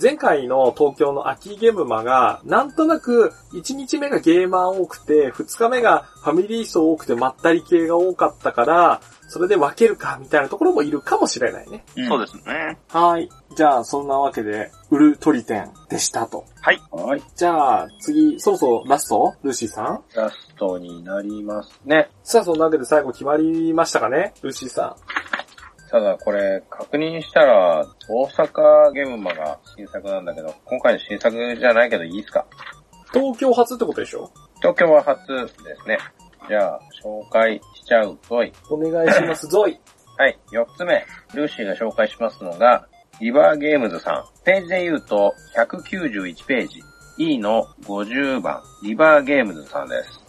[0.01, 11.84] 前回の東京の秋ゲームマが、なんとなく、1日目がゲーマー多くて、2日目がファミリー層多くてまったり系が多かったから、それで分けるか、みたいなところもいるかもしれないね。
[12.08, 12.77] そうですね。
[12.89, 13.29] はい。
[13.56, 16.45] じゃあ、そんなわけで、売る鳥店でしたと。
[16.62, 16.82] はい。
[17.36, 19.34] じゃあ、次、そろそろラスト？
[19.43, 20.03] ルーシーさん？
[20.15, 22.10] ラストになりますね。
[22.23, 24.34] さあ、そんなわけで最後決まりましたかね？
[24.43, 24.95] ルーシーさ
[25.93, 32.39] ただこれ確認したら、大阪ゲームマが新作なんだけど、今回の新作じゃないけどいいですか？
[32.39, 32.45] ん。
[33.13, 34.32] 東京初ってことでしょ？
[34.56, 35.99] 東京は初ですね。
[36.49, 38.51] じゃあ、紹介しちゃうぞい。
[38.71, 39.79] お願いします、ゾイ。
[40.17, 41.06] はい、4つ目。
[41.36, 42.88] ルーシーが紹介しますのが、
[43.21, 44.25] リバーゲームズさん。
[44.43, 46.82] ページで言うと、191ページ。
[47.19, 50.23] E の50番、リバーゲームズさんです。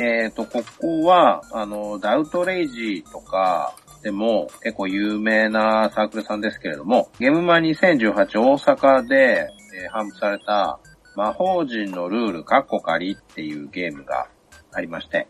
[0.00, 9.48] えっ、と、ここは、あの、ダウトレイジとかでも結構有名なサークルさんですけれども、ゲームマ2018大阪で、
[9.82, 10.78] えー販布された
[11.16, 14.28] 魔法陣のルールカッコ仮っていうゲームが
[14.72, 15.26] ありまして、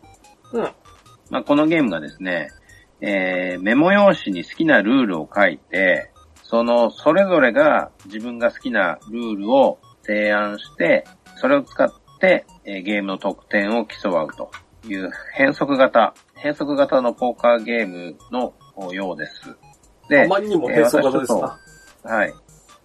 [0.53, 0.63] うん。
[1.31, 2.49] まあ、このゲームがですね、
[3.01, 6.11] えー、メモ用紙に好きなルールを書いて、
[6.43, 11.05] その、それぞれが自分が好きなルールを提案して、
[11.37, 14.51] それを使って、えーゲームの得点を競うと
[14.89, 18.53] いう変則型、変則型のポーカーゲームの
[18.93, 19.57] ようです。
[20.09, 21.59] であまりにも変装型ですな。
[22.03, 22.35] はい。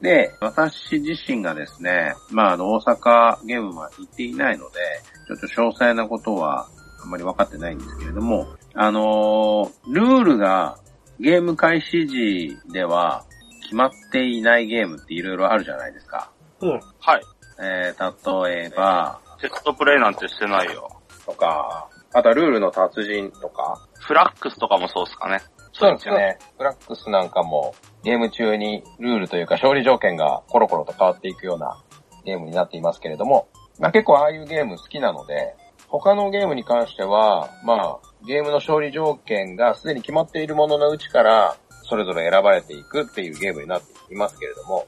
[0.02, 4.80] で、私自身がですね、まあ、あの、大阪ゲームは行っていないので、
[5.28, 6.68] ちょっと詳細なことは
[7.02, 10.78] あんまり分かってないんですけれども、あのールールが
[11.20, 13.26] ゲーム開始時では
[13.64, 16.32] 決まっていないゲームっていろいろあるじゃないですか。
[16.62, 16.80] うん。
[17.00, 17.22] はい。
[17.62, 20.90] えー、例えば、テストプレイなんてしてないよ。
[21.26, 25.42] とか、あとはルールの達人とか、フラックスとかもそうっすかね。
[25.80, 26.38] そうですね。
[26.58, 27.74] フラックスなんかも
[28.04, 31.82] ゲーム中にルールというか勝利条件がコロコロと変わっていくような
[32.26, 33.48] ゲームになっていますけれども、
[33.80, 35.56] まあ結構ああいうゲーム好きなので、
[35.88, 44.86] 他のゲームに関しては、まあゲームの勝利条件がすでに決まっているもののうちからそれぞれ選ばれていくっていうゲームになっていますけれども、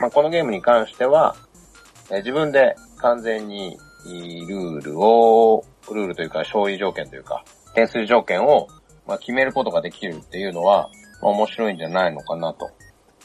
[0.00, 1.36] まあこのゲームに関しては、
[2.10, 3.76] え自分で完全に
[4.48, 8.68] ルールを、ルールというか勝利条件というか、点数条件を
[9.06, 10.90] まあ、決めることができるっていうのは、
[11.20, 12.70] まあ、面白いんじゃないのかなと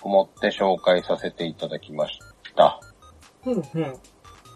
[0.02, 2.20] 思って紹介させていただきまし
[2.56, 2.80] た。
[3.46, 3.64] うんうん。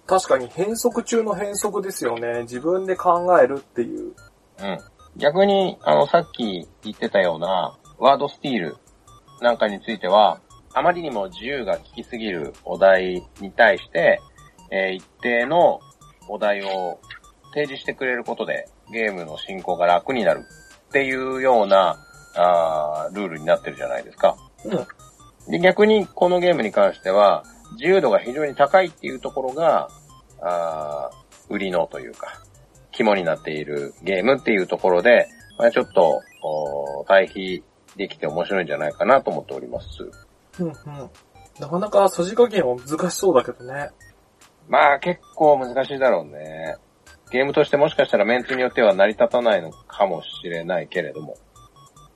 [0.06, 2.42] 確かに変則中の変則ですよね。
[2.42, 4.14] 自分で考えるっていう。
[4.60, 4.78] うん。
[5.18, 8.78] 逆に、あの、さっき言ってたような、ワードスティール
[9.42, 10.40] なんかについては、
[10.74, 14.22] あまりにも自由が利きすぎるお題に対して、
[14.72, 15.82] えー一定の
[16.28, 17.00] お題を
[17.54, 20.46] 提示してくれることで、ゲームの進行が楽になる
[20.92, 21.98] っていうような、
[22.36, 24.36] あールールになってるじゃないですか。
[24.66, 24.76] う
[25.50, 25.52] ん。
[25.52, 29.88] で、逆にこのゲームに関しては、自由度が非常に高いっていうところが、
[30.42, 32.42] あー売りのというか、
[32.92, 37.64] 肝になっているゲームっていうところで、まあ、ちょっと、お対比
[37.96, 39.88] できて面白いんじゃないかなと思っております。
[40.60, 40.74] うんうん。
[41.60, 43.92] なかなかさじ加減は難しそうだけどね。
[44.68, 46.78] まあ結構難しいだろうね。
[47.32, 51.38] ゲームとしてもしかしたらメンツによっては成り立たないのかもしれないけれども。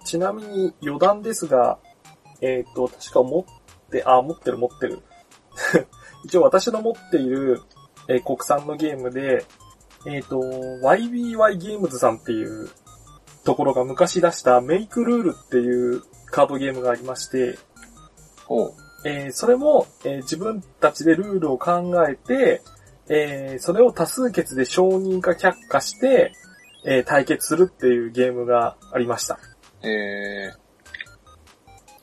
[0.04, 1.80] ちなみに余談ですが、
[2.42, 5.00] えっ、と、確か持って、あ、持ってる持ってる。
[6.26, 7.62] 一応私の持っている、
[8.08, 9.46] えー国産のゲームで、
[10.06, 12.70] えっ、と、YBY ゲームズさんっていう
[13.46, 17.58] ところが昔出したメイクルールっていうカードゲームがありまして、
[18.46, 18.74] ほう。
[19.06, 22.62] えーそれも、えー自分たちでルールを考えて、
[23.10, 26.34] えーそれを多数決で承認か却下して、
[26.86, 29.40] えー対決するっていうゲームがありました。
[29.84, 30.54] え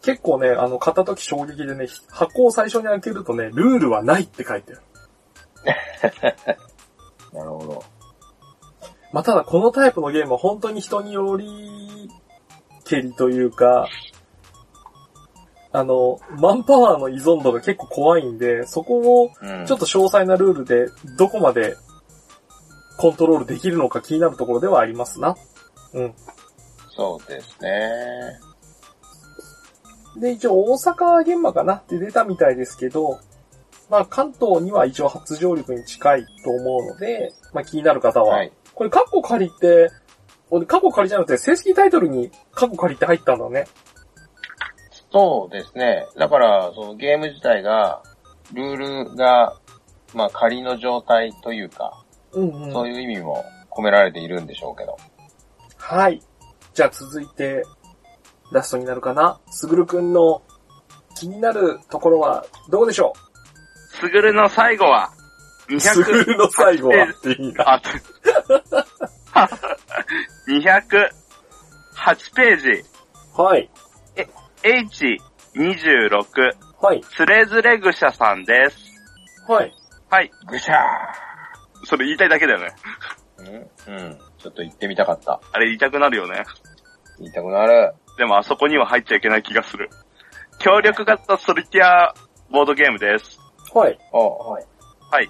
[0.02, 4.82] 結構ね、あの、買った時衝撃でね、箱を最初に開けるとね、ルールはないって書いてある。
[7.32, 7.84] ー、 なるほど。
[9.12, 12.10] まあ、ただこのタイプのゲームは本当に人により、
[12.84, 13.86] けりというか、
[15.74, 19.66] あの、マンパワーの依存度が結構怖いんで、そこをうん。
[19.66, 21.76] ちょっと詳細なルールでどこまで
[22.98, 25.34] コントロールできるのか気になるところではありますな。
[25.94, 26.14] うん。
[26.94, 27.80] そうですね。
[30.20, 31.76] で、一応大阪現場かな？
[31.76, 33.18] って出たみたいですけど、
[33.88, 38.52] まあ関東には一応初上陸に近いと思うので、まあ気になる方は、はい。
[38.74, 39.90] これカッコ借りって、
[40.50, 43.66] 俺カッコ借りじゃなくて正式タイトルにカッコ借りって入ったんだね。
[45.12, 46.06] そうですね。
[46.16, 48.02] だから、そのゲーム自体が、
[48.52, 48.76] ルー
[49.10, 49.58] ルが、
[50.14, 52.02] まあ仮の状態というか、
[52.32, 52.72] うんうん。
[52.72, 54.96] そういう意味も込められているんでしょうけど。
[55.76, 56.22] はい。
[56.74, 57.62] じゃあ続いて、
[58.50, 59.38] ラストになるかな。
[59.50, 60.42] すぐるくんの
[61.14, 63.12] 気になるところはどこでしょ
[64.00, 65.12] すぐるの最後は、
[65.68, 67.74] うすぐるの最後はっていいな。
[67.74, 67.82] あ、
[70.48, 71.10] 208
[72.34, 72.84] ページ、
[73.36, 73.70] はい。
[74.64, 77.00] H26、はい。
[77.02, 78.78] つれづれぐしゃさんです。
[79.48, 79.72] はい。
[80.10, 80.30] はい。
[80.46, 80.76] ぐしゃ
[81.84, 82.74] それ言いたいだけだよね。
[83.38, 84.06] ーうん。
[84.06, 84.18] うん。
[84.38, 85.40] ちょっと言ってみたかった。
[85.52, 86.44] あれ言いたくなるよね。
[87.18, 87.94] 言いたくなる。
[88.18, 89.90] でもあそこには入っちゃいけない気がする。
[90.58, 92.14] 協力型ソリティア
[92.50, 93.38] ボードゲームです。
[93.74, 93.98] はい。
[94.12, 94.66] おはい。
[95.10, 95.28] はい。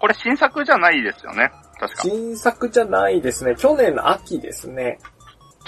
[0.00, 1.50] これ新作じゃないですよね。
[1.78, 2.02] 確か。
[2.02, 3.54] ち新作じゃないですね。
[3.56, 4.98] 去年の秋ですね。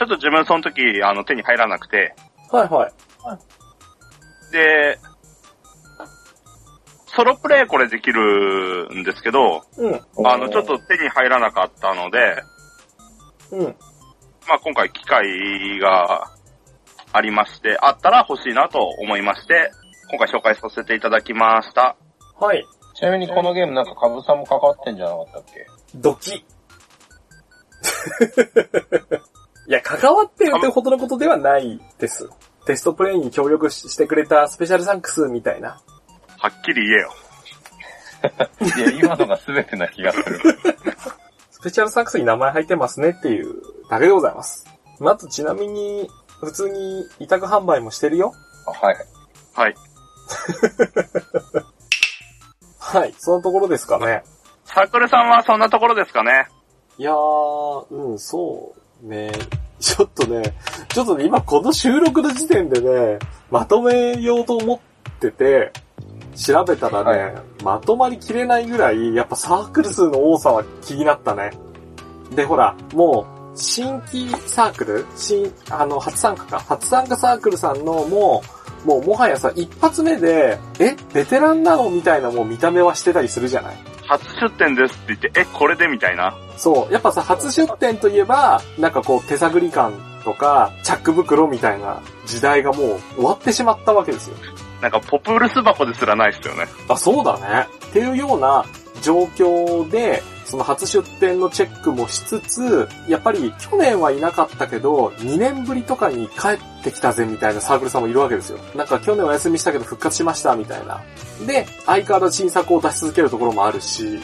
[0.02, 2.14] ょっと自分その時、あの、手に入らなくて。
[2.50, 2.92] はいはい。
[4.52, 4.98] で、
[7.06, 9.94] ソロプレイこれできるんですけど、うん。
[10.26, 12.42] あの、ちょっと手に入らなかったので、
[13.52, 13.76] うん。
[14.48, 16.30] まあ今回機会が
[17.12, 19.70] ありまして、あったら欲しいなと思いまして、
[20.10, 21.96] 今回紹介させていただきました。
[22.38, 22.64] はい。
[22.94, 25.66] ちなみにこのゲームなんか株さんも関わってんじゃなかったっけ？
[25.94, 26.44] ドキ。
[29.70, 32.28] いいや、関わってるってほどのことではないです。
[32.66, 35.80] テストプレイに協力ししてくれたスペシャルサンクスみたいな。
[36.38, 37.12] はっきり言えよ。
[38.76, 40.40] いや、今のが全てな気がする。
[41.52, 44.66] スペシャルサンクスに名前入ってますねっていうだけでございます。
[44.98, 46.10] まずちなみに、
[46.40, 48.34] 普通に委託販売もしてるよ。
[48.66, 48.96] あはい。
[49.54, 49.74] はい。
[52.80, 54.24] はい、そのところですかね。
[54.64, 56.48] サークルさんはそんなところですかね。
[56.98, 59.32] いやー、うん、そうね。
[59.78, 60.42] ちょっとね、
[60.88, 63.18] ちょっとね、今この収録の時点でね、
[63.50, 64.78] まとめようと思っ
[65.20, 65.72] てて、
[66.36, 67.34] 調べたらね、はい
[67.64, 71.50] まとまりきれないぐらい、やっぱサークル数の多さは気になったね。
[72.34, 76.60] で、ほら、もう、新規サークル新、あの、初参加か。
[76.60, 78.42] 初参加サークルさんのも
[78.84, 81.90] う、もうもはやさ、一発目で、え、ベテランなの？
[81.90, 83.76] みたいなもう見た目はしてたりするじゃない
[84.10, 86.34] 初出店ですって言って、え、これでみたいな。
[86.56, 86.92] そう。
[86.92, 89.92] やっぱさ、初出店といえば、なんかこう、手探り感
[90.24, 94.36] とか、チャック袋みたいな時代がもう終わってしまったわけですよ。
[94.82, 96.66] なんかポプルス箱ですらないですよね。
[96.88, 97.68] あ、そうだね。
[97.86, 98.64] っていうような
[99.00, 106.48] 状況で、その初出店のチェックもしつつ、やっぱり去年はいなかったけど、2年ぶりとかに帰
[106.80, 108.58] ってきたぜみたいなサークルさんもいるわけですよ。
[108.74, 111.00] なんか去年お休みしたけど復活しましたみたいな。
[111.46, 114.18] で、相変わらず新作を出し続けるところもあるし、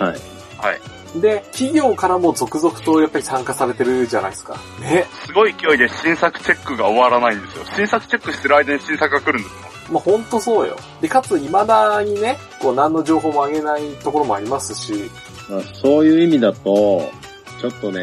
[0.00, 0.18] はい。
[0.56, 1.20] はい。
[1.20, 4.56] で、企業からも続々とやっぱり参加されてるじゃないですか。
[4.80, 5.06] ね。
[5.26, 7.64] すごい勢いで新作チェックが終わらないんですよ。
[7.76, 9.66] 新作チェックしてる間に新作が来るんですもん。
[9.92, 10.76] まあ、ほんとそうよ。
[11.00, 15.10] で、かつ未だにね、こう何の情報も上げないところもありますし、
[15.48, 17.10] まあそういう意味だと、
[17.60, 18.02] ちょっとね、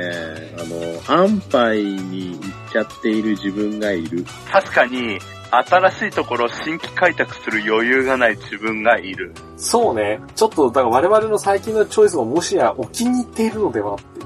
[0.57, 4.25] あの、安牌に行っちゃっている自分がいる。
[4.51, 5.19] 確かに、
[5.51, 9.33] 新しいところを新規開拓する余裕がない自分がいる。
[9.55, 14.25] そうね、ちょっと、だから我々の最近のチョイスももしやお気に入っているのではっていう。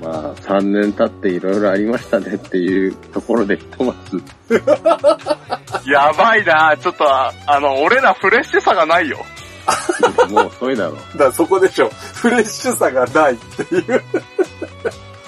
[0.06, 4.22] まあ、3年経っていろいろありましたねっていうところでひとまず、
[5.90, 9.18] やばいなちょっと、ああの、俺らフレッシュさがないよ。
[10.30, 10.96] もう遅いだろう。
[11.14, 11.90] だからそこでしょ。
[12.14, 14.02] フレッシュさがないっていう。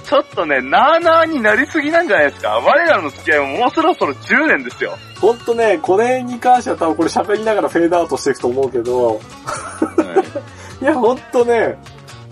[0.04, 2.48] ちょっとね、なーなーになりすぎなんじゃないですか。
[2.48, 4.96] 我らの付き合いももうそろそろ10年ですよ。
[5.20, 9.14] ほんとね、これに関しては多分これ喋りながらフェードアウトしていくと思うけど、は
[10.80, 11.76] い や、ほんとね、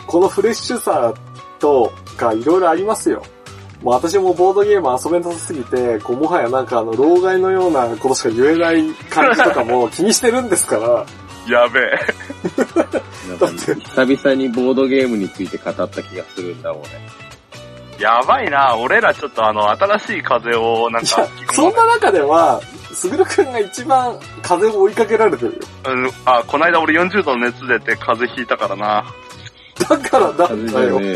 [0.06, 1.12] このフレッシュさ
[1.58, 3.22] とかいろいろありますよ。
[3.82, 11.06] もう私もボードゲーム遊べなさすぎて、こうもはやなんかあの、老害のようなことしか言えない感じとかも気にしてるんですから、
[11.48, 11.98] やべえ。
[13.28, 16.88] なんか久々にボードゲームについて語った気がするんだもんね。
[17.98, 22.60] やばいな俺らちょっとあの、新しい風をなんいかや、そんな中では、
[22.92, 25.58] すぐるくんが一番風を追いかけられてるよ。
[25.86, 29.04] うん、あ、こないだ俺40度の熱出て風邪ひいたからな。
[29.88, 31.00] だからなん風だよ。
[31.00, 31.06] ね。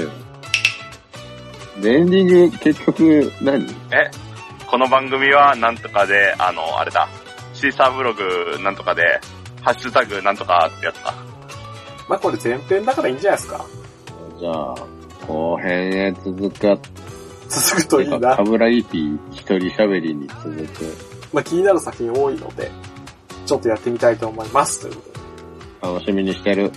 [1.82, 3.66] エンディング結局何？
[3.90, 4.10] え
[4.66, 7.08] この番組はなんとかで、あの、あれだ。
[7.54, 9.20] シーサーブログなんとかで、
[9.62, 11.14] ハッシュタグなんとかってやつだ。
[12.08, 13.64] まあこれ前編だからいいんじゃないですか。
[14.38, 14.74] じゃあ、
[15.26, 16.78] 後編へ続くか、
[17.48, 18.42] 続くといいなか。
[18.42, 20.96] ぶらぎぴ一人喋りに続く。
[21.32, 22.70] まあ気になる作品多いので、
[23.46, 24.80] ちょっとやってみたいと思います。
[24.80, 25.02] というこ
[25.82, 26.72] とで楽しみにしてる。